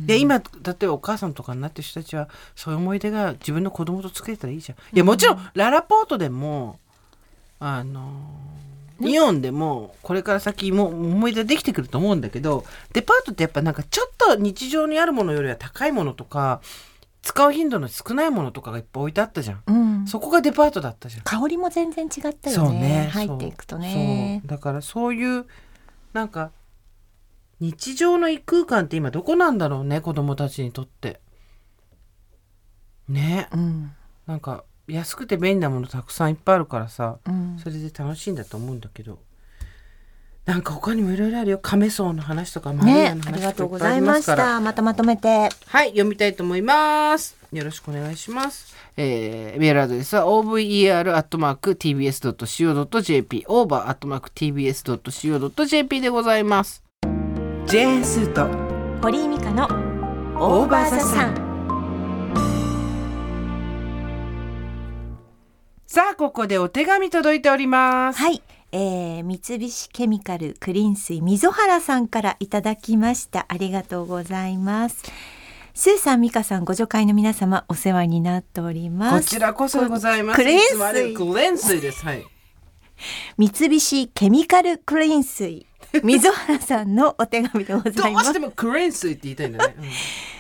[0.04, 0.44] で今例
[0.82, 4.78] えばお母さんとかになってる人たちはそういう思い出が自分の子供と作れたらいいじゃん。
[4.94, 6.78] いやもちろんララポートでも
[7.58, 8.10] あの
[9.00, 16.60] イオンでもこれから先も思い出できてくると思うんだけどデパートってやっぱなんかちょっと日常にあるものよりは高いものとか
[17.22, 21.22] 使う頻度の少ないものとかがいっぱい置いてあったじゃん、うん、そこがデパートだったじゃん。
[21.22, 22.78] 香りも全然違ったよね。
[22.78, 23.10] ね。
[23.12, 24.42] 入っていくとね。
[24.42, 24.48] そう。
[24.48, 25.44] だからそういう
[26.12, 26.52] なんか
[27.60, 31.20] 日常の異空間って今どこなんだろうね子供たちにとって
[33.08, 33.92] ねうん、
[34.26, 39.20] なんか安くて便利なものたくさんいっぱいあるからさうん、それで楽しいんだと思うんだけど
[40.46, 44.60] なんか他にもいろいろあるよ亀荘の話とかマリね、アのあり話とかいっぱいがとうございありました。
[44.60, 45.48] またまとめて。
[45.66, 47.36] はい、読みたいと思います。
[47.52, 48.76] よろしくお願いします。
[48.96, 51.74] えー、メールアドレスは over.tbs.co.jp
[53.48, 54.60] over.tbs.co.jp
[56.00, 56.85] でございます。
[57.66, 58.46] ジェーンスーと
[59.02, 59.64] 堀井美香の
[60.36, 61.34] オーバーザさん。
[65.88, 68.20] さあここでお手紙届いております。
[68.20, 68.40] はい、
[68.70, 73.46] えー、三菱ケミカルクリーン水溝原さんからいただきました。
[73.48, 75.02] ありがとうございます。
[75.74, 79.28] スーさん、ミカさん、ご助会の皆様、お世話になっております。
[79.28, 80.36] こちらこそでございます。
[80.36, 81.14] クレーン水。
[81.14, 82.04] クレーン水です。
[82.04, 82.24] はい。
[83.36, 85.66] 三菱ケミカルクリーン水
[86.02, 88.30] 溝原さんのお手紙でごどざいうます。
[88.30, 89.84] してもクレーン水って言いたいんだね、うん。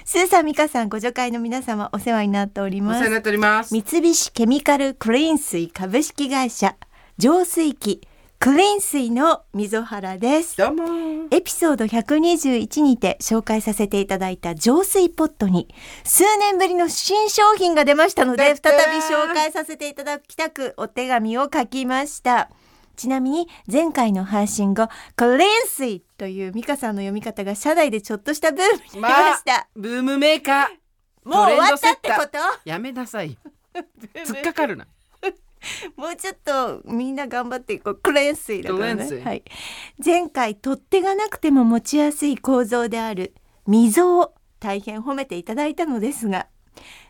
[0.04, 2.96] スーさん、ミカさん、ご助会の皆様、お世話になっております。
[2.96, 3.72] お世話になっております。
[3.72, 6.76] 三菱ケミカルクリーン水株式会社
[7.18, 8.00] 浄水器。
[8.38, 10.58] クリーン水の溝原です。
[10.58, 10.84] どうも。
[11.30, 15.68] エピソード121にて紹介させていただいた浄水ポットに
[16.04, 22.50] 数年ぶりの新商品が出ましたので再び紹介させていただきたくお手紙を書きました
[22.96, 30.66] ちなみに前回の配信後クリーン水というミカさんの読み方が社内でちょっとしたブームになりました、ブームメーカー。
[31.28, 32.38] もう終わったってこと？
[32.64, 33.36] やめなさい。
[34.14, 34.86] 突っかかるな。
[35.96, 39.22] もうちょっとみんな頑張っていこうクレーン水だからね。
[39.24, 39.42] はい、
[40.04, 43.34] 前回取っ手がなくても持ちやすい構造である
[43.66, 46.46] 溝を大変褒めていただいたのですが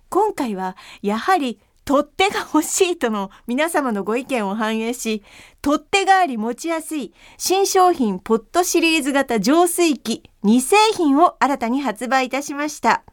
[0.08, 5.22] 今回はやはり取っ手が欲しいとの皆様のご意見を反映し
[5.62, 13.04] 取っ手があり持ちやすい新商品ポットシリーズ型浄水器2製品を新たに発売いたしました。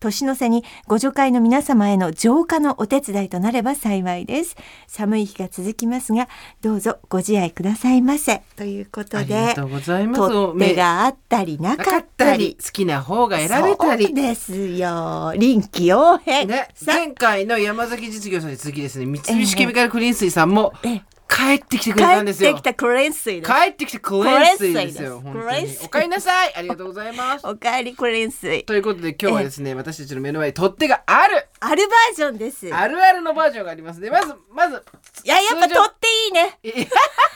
[0.00, 4.56] 年の瀬にご助会の皆様への浄化のお手伝いとなれば幸いです。
[4.86, 6.28] 寒い日が続きますが、
[6.62, 8.42] どうぞご自愛くださいませ。
[8.56, 12.58] ということでありが、とうございます取っ手があったりななかかっったりり。
[12.62, 15.32] 好きな方が選べたりそうですよ。
[15.36, 16.48] 臨機応変。
[16.48, 22.54] ね、さ前回の山崎実業さんに続きですね三菱ケミカルクリーン水さんもええ帰ってきてくれたんですよ。
[22.54, 23.52] 帰ってきたクレーン水です。
[23.52, 25.18] 帰ってきてクレーン水ですよ。
[25.18, 25.76] ク本当に。
[25.84, 26.54] お帰りなさい。
[26.56, 27.46] ありがとうございます。
[27.46, 28.64] おかえりクレーン水。
[28.64, 31.46] ということで今日はですね私たちの目の前に取っ手がある。
[31.60, 32.66] あるバージョンです。
[32.66, 34.00] いや、あるあるのバージョンがあります。
[34.00, 34.82] ねまずまず
[35.24, 36.58] やっぱ取っていいね。
[36.62, 36.86] いや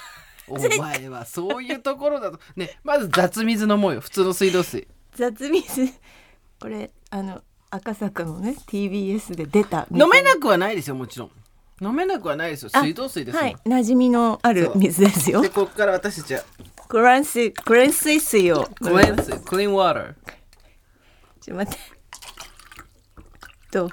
[0.49, 2.41] お前はそういうところだと。
[2.57, 4.01] ねまず雑水飲もうよ。
[4.01, 4.89] 普通の水道水。
[5.15, 5.93] 雑水。
[6.59, 9.87] これ、あの、赤坂のね、TBS で出た。
[9.91, 11.31] 飲めなくはないですよもちろん
[11.83, 12.71] 飲めなくはないですよ。
[12.71, 15.43] 水道水ですはい、馴染みのある水ですよ。
[15.43, 15.49] で。
[15.49, 16.45] ここから私たちは。
[16.87, 18.69] クラン水、クレーン水水を。
[18.81, 20.15] クレーン水クリーンワーター
[21.41, 21.81] ちょっと待って。
[23.73, 23.91] どう？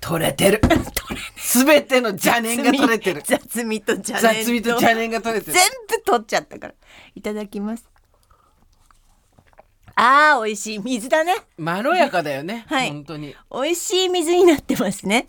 [0.00, 0.60] 取れてる。
[1.36, 3.22] すべての邪念が取れてる。
[3.24, 5.52] 雑味と邪念雑味と邪念が取れてる。
[5.52, 6.74] 全部取っちゃったから。
[7.14, 7.88] いただきます。
[9.94, 11.36] あー、美味しい水だね。
[11.56, 12.88] まろやかだよね、はい。
[12.90, 13.36] 本当に。
[13.52, 15.28] 美味しい水になってますね。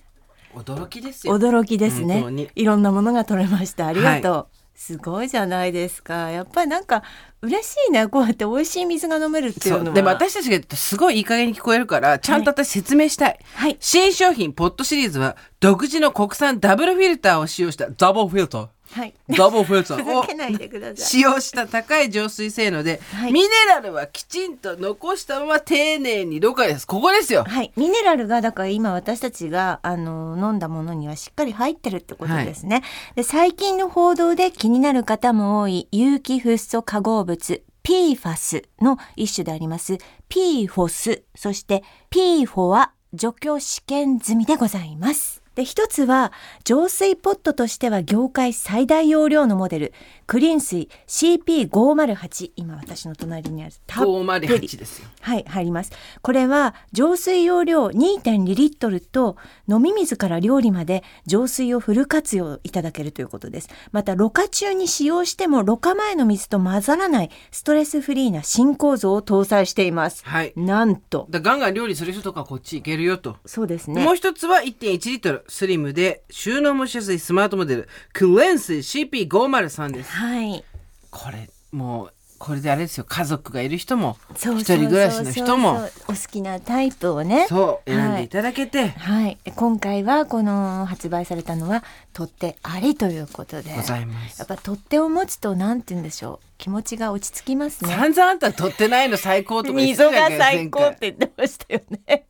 [0.56, 2.50] 驚きですよ驚きですね。
[2.56, 3.88] いろんなものが取れました。
[3.88, 4.64] ありがとう。
[4.76, 6.32] すごいじゃないですか。
[6.32, 7.04] やっぱりなんか
[7.42, 8.08] 嬉しいね。
[8.08, 9.96] こうやって美味しい水が飲めるっていうのは。
[9.96, 19.14] でも私たちがすごいいい加減に聞こえるからちゃんと私説明したい、はい新商品ポットシリーズは独自の国産ダブルフィルターを使用したダブルフィルターはい。
[19.30, 20.96] ダブルフィルタふーを。
[20.96, 32.84] 使用した高い浄水性能で、はいミネラルはきちんと残したまま丁寧にろ過ですここですよはい、ミネラルがだから今私たちがあの飲んだものにはしっかり入ってるってことですね。
[33.16, 39.98] で最近の報道で気になる方も多い有機フッ素化合物 PFAS の一種であります
[40.30, 45.43] PFOS そして PFO は除去試験済みでございます。
[45.56, 46.32] で一つは
[46.64, 49.94] 浄水ポットとしては業界最大容量のモデル
[50.26, 55.92] クリーン水 CP508 今私の隣にあるたっぷり508ですよはい、入ります。
[56.22, 59.38] これは浄水容量2.2リットルと
[59.70, 63.70] 飲み水から料理まで浄水をフル活用いただけるということです。
[63.92, 70.24] また、ろ過中に使用してもろ過前の水と混ざらないストレスフリーな新構造を搭載しています。
[70.26, 71.28] はいなんと。
[71.30, 74.16] だガンガン料理する人とかこっち行けるよとそうですねもう。
[74.16, 80.12] 一つは1.1リットルスリムで収納もしやすいスマートモデルクレンス CP503 です。
[80.12, 80.64] はい。
[81.10, 82.14] これもう
[82.44, 83.06] これであれですよ。
[83.08, 87.46] 家族がいる人もそう一人暮らしの人もお好きなタイプをね。
[87.48, 89.38] そう選んでいただけて、はい。
[89.56, 93.74] 今回はこの発売されたのは取っ手ありということで。
[93.74, 94.40] ございます。
[94.40, 96.48] やっぱ取っ手を持つとなんて言うんでしょう。
[96.58, 97.90] 気持ちが落ち着きますね。
[97.90, 102.26] 散々あんた取ってないの最高とか言って溝がたじゃん 最高って言ってましたよね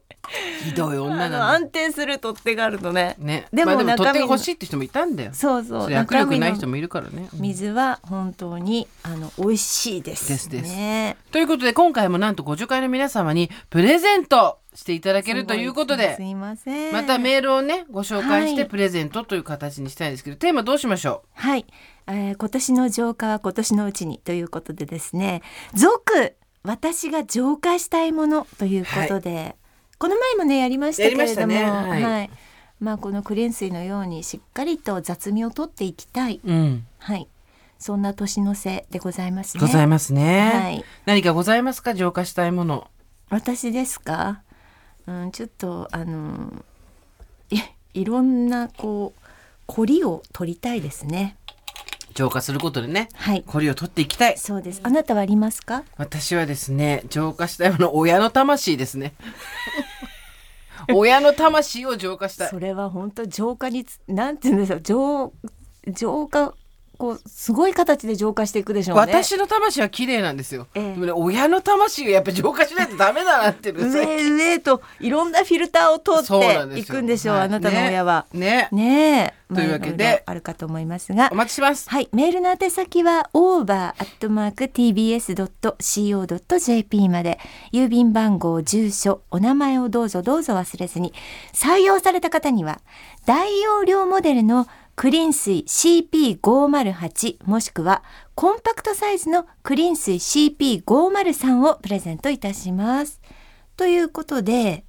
[0.63, 3.15] ひどい女なの安定する取っ手があるとね。
[3.19, 3.45] ね。
[3.51, 5.32] でもまあ、取って中身の欲しいって人もいたんだよ。
[5.34, 5.88] そうそう。
[5.88, 10.63] 握力ない人もいるからね、うん水は本当にあの美味しいですですです。
[10.63, 16.93] ねということで今回もなんとご助会の皆様にプレゼントしていただけるということですいません。
[16.93, 18.69] またメールをねご紹介してはい。
[18.69, 21.65] プレゼントという形にしたいんですけど、テーマどうしましょはい、
[22.07, 25.41] えー今年の浄化は今年のうちにということでですね。
[25.74, 29.57] 続私が浄化したいものということで、
[30.04, 31.64] この前もねやりましたけれども、ね。
[31.64, 32.04] はい。
[32.04, 32.30] はい。
[32.82, 36.86] まあこのクレン水のようにしっかりと雑味を取っていきたい、うん。
[36.97, 37.30] はい、
[37.80, 39.62] そんな年の瀬でございますね。
[39.62, 40.86] ございますね、はい。
[41.06, 41.93] 何かございますか？
[41.93, 42.89] 浄化したいもの。
[43.30, 44.41] 私ですか、
[45.08, 46.51] うん、ちょっとあの
[47.49, 47.62] い
[47.93, 49.22] いろんなこう
[49.68, 51.38] 凝りを取りたいですね。
[52.14, 54.38] 浄化することでねはい、これを取っていきたい。
[54.38, 54.82] そうです。
[54.84, 55.84] あなたはありますか？
[55.97, 59.14] 私はですね浄化したいもの親の魂ですね。
[60.93, 62.49] 親の魂を浄化したい。
[62.49, 65.34] それは本当浄化につなんて言うんですか浄
[65.88, 66.53] 浄化
[66.98, 69.02] こうすごい形で浄化していくでしょうね。
[69.02, 70.94] 私の魂は綺麗なんですよ、ええ。
[70.94, 77.46] でもね親の魂をやっぱ浄化しないとダメだなってる上上といろんなフィルターを通っていくんでしょう、はい。
[77.46, 78.26] あなたの親は。
[78.34, 78.70] ね。
[78.72, 80.04] ねえ、というわけで。
[80.06, 81.30] まああるかと思いますが。
[81.32, 81.36] お。
[81.36, 81.89] 待ちします。
[81.89, 84.70] はい、メールの宛先は over.tbs.co.jp
[87.10, 87.39] まで。
[87.72, 91.14] 郵便番号住所お名前をどうぞどうぞ忘れずに。
[91.54, 92.80] 採用された方には
[93.26, 98.04] 大容量モデルのクリーン水 CP508 もしくは
[98.36, 103.22] コンパクトサイズのクリーン水 CP503 をプレゼントいたします。
[103.76, 104.86] ということで、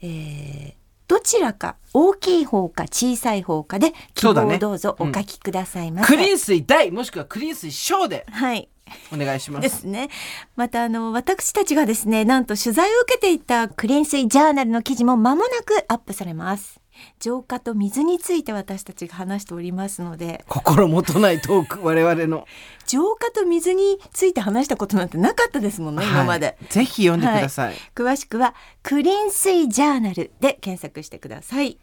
[0.00, 6.08] えーどちらか大きい方か小さい方かで希望をどうぞお書きくださいませ。
[6.08, 8.68] クリーン水大もしくはクリーン水小ではい。
[9.12, 10.08] お願いしまですすね。
[10.56, 16.80] またあの私たちがですね、なんと取材を受けていたクリーン水ジャーナルの記事も間もなくアップされます。
[17.20, 22.46] 浄化と水について私たちが話しておりますので、心もとないトーク 我々の。
[22.86, 26.46] 浄化と水について話したことなんてなかったですもんね、今まで。
[26.46, 31.78] はいぜひ読んでください、詳しくはクリーン水ジャーナルで検索してください。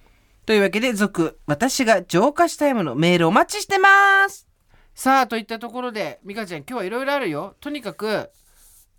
[0.46, 4.48] というわけで続私が浄化したいものメールお待ちしてます。
[4.94, 7.56] さあといったところで美香ちゃん今日はいろいろあるよ。
[7.62, 8.30] とにかく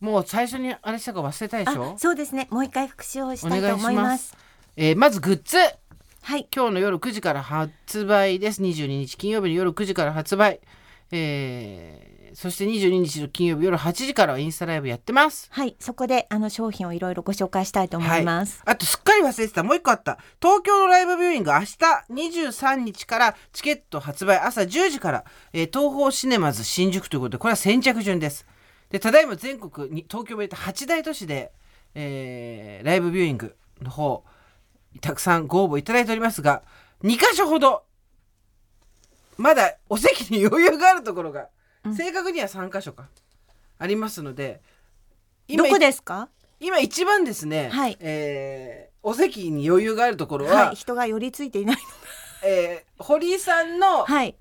[0.01, 2.49] もう最初にあれしたか忘れたでしあょ、そうですね。
[2.51, 4.29] もう一回復習をしおたいと思います。
[4.31, 4.37] す。
[4.77, 5.59] えーまずグッズ
[6.25, 6.47] はい。
[6.55, 8.63] 今日の夜9時から発売です。
[8.63, 10.61] 22日金曜日の夜9時から発売。
[11.11, 15.49] えーそして22日の金曜日夜8時からはインスタライブやってます。
[15.51, 18.63] はい、そこであの商品をいろいろご紹介したいと思います。
[18.65, 19.63] あとすっかり忘れてた。
[19.63, 20.17] もう一個あった。
[20.41, 21.67] 東京のライブビューイング明日
[22.11, 24.39] 23日からチケット発売。
[24.39, 28.47] 朝10時から、えー東宝シネマズ新宿ということでこれは先着順です。
[28.89, 31.53] でただいま全国に東京を入れて8大都市で、
[31.95, 34.25] えーライブビューイングの方
[35.01, 36.63] たくさんご応募いただいておりますが
[37.03, 37.83] 2箇所ほど
[39.39, 41.49] まだお席に余裕があるところが、
[41.97, 43.09] 正確には3箇所か
[43.79, 44.61] ありますので
[45.49, 46.29] どこですか？
[46.61, 51.77] 今一番ですね、はいえーお席に余裕があるところは、はい、人が寄りついていない。
[52.47, 54.37] えー堀井さんのはい。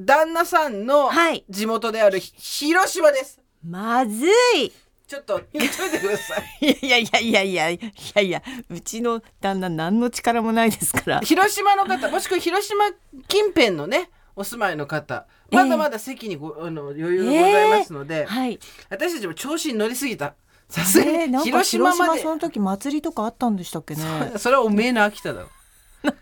[0.00, 3.38] 旦那さんのはい地元であるひ広島です。
[3.62, 4.26] まず
[4.56, 4.72] い。
[5.06, 6.66] ちょっと言っといてください。
[6.66, 7.80] いやいやいやいやい
[8.14, 11.20] やいやうちの旦那何の力もないですから。
[11.20, 12.84] 広島の方もしくは広島
[13.28, 18.58] 近辺のねお住まいの方まだまだ席にご、あの余裕がございますので、はい。
[18.90, 20.34] 私たちも調子に乗りすぎた。
[20.68, 24.02] さすがえー、になんか広島まで、その時祭りとかあったんでしたっけね。
[24.36, 25.48] それはおめえの秋田だろ。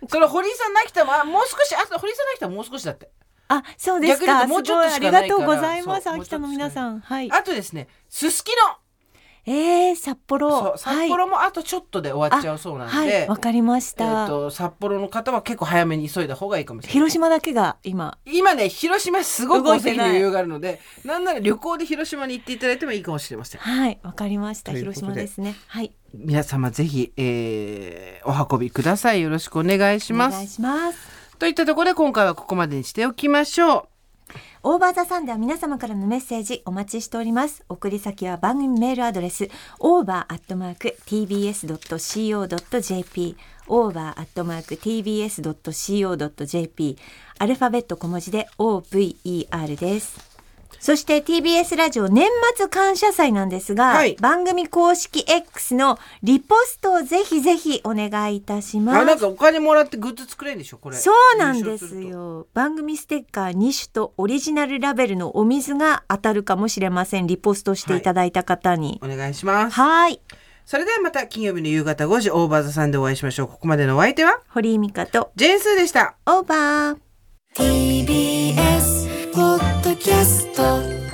[0.09, 3.11] それ堀井さんの秋田はもう少しあと堀井さんの秋田はもう少しだって。
[3.59, 4.27] あ、そうですか。
[4.27, 6.11] 逆にもうちょっとしかないからありがとうございます。
[6.11, 7.01] 秋田の皆さん。
[7.01, 7.31] はい。
[7.31, 8.55] あとですねすすきの
[9.47, 10.75] えー、札幌。
[10.79, 14.25] 札幌もあとちょっとで終わっちゃうそうなんで、はい、わかりましえた。
[14.25, 18.17] ー、と札幌の方は結構早めに急いだ方がいいかもしれない広島だけが今。
[18.25, 24.73] 今ね広島すごくお動いてない席に余裕があるのでなんなら旅行で広島に行っていただいてもいいかもしれませんはい、わかりました。
[24.73, 25.55] 広島ですね。
[25.67, 25.93] はい。
[26.15, 31.14] 皆様ぜひ、えーお運びくださいよろしくお願いしますお願いします。
[31.45, 33.85] といったところで今回はここまでにしておきましょう
[34.63, 37.63] オーバーザさんでは皆様からのメッセージお待ちしております。
[37.69, 40.97] 送り先は番組メールアドレス over.tbs.co.jp
[43.69, 44.29] over.tbs.co.jp
[47.39, 50.34] アルファベット小文字で OVER です。
[50.81, 58.99] そして TBS ラジオ年末感謝祭なんですが、はい番組公式 X のリポストをぜひぜひお願いいたします。
[58.99, 62.47] あなんかお金もらってグッズ作れるんでしょこれそうなんですよ。
[62.55, 67.27] 番組ステッカー2種とオリジナルラベルのお水が当たるかもしれません。
[67.27, 69.01] リポストしていただいた方に。
[69.03, 70.21] お願いしますはい。
[70.67, 74.41] それではまた金曜日の夕方5時オーバーザさんでお会いしましょうここまでのお相手は？
[74.49, 76.99] 堀井美香とジェーンスーでしたオーバー。
[77.55, 81.14] TBS ポッドキャスト。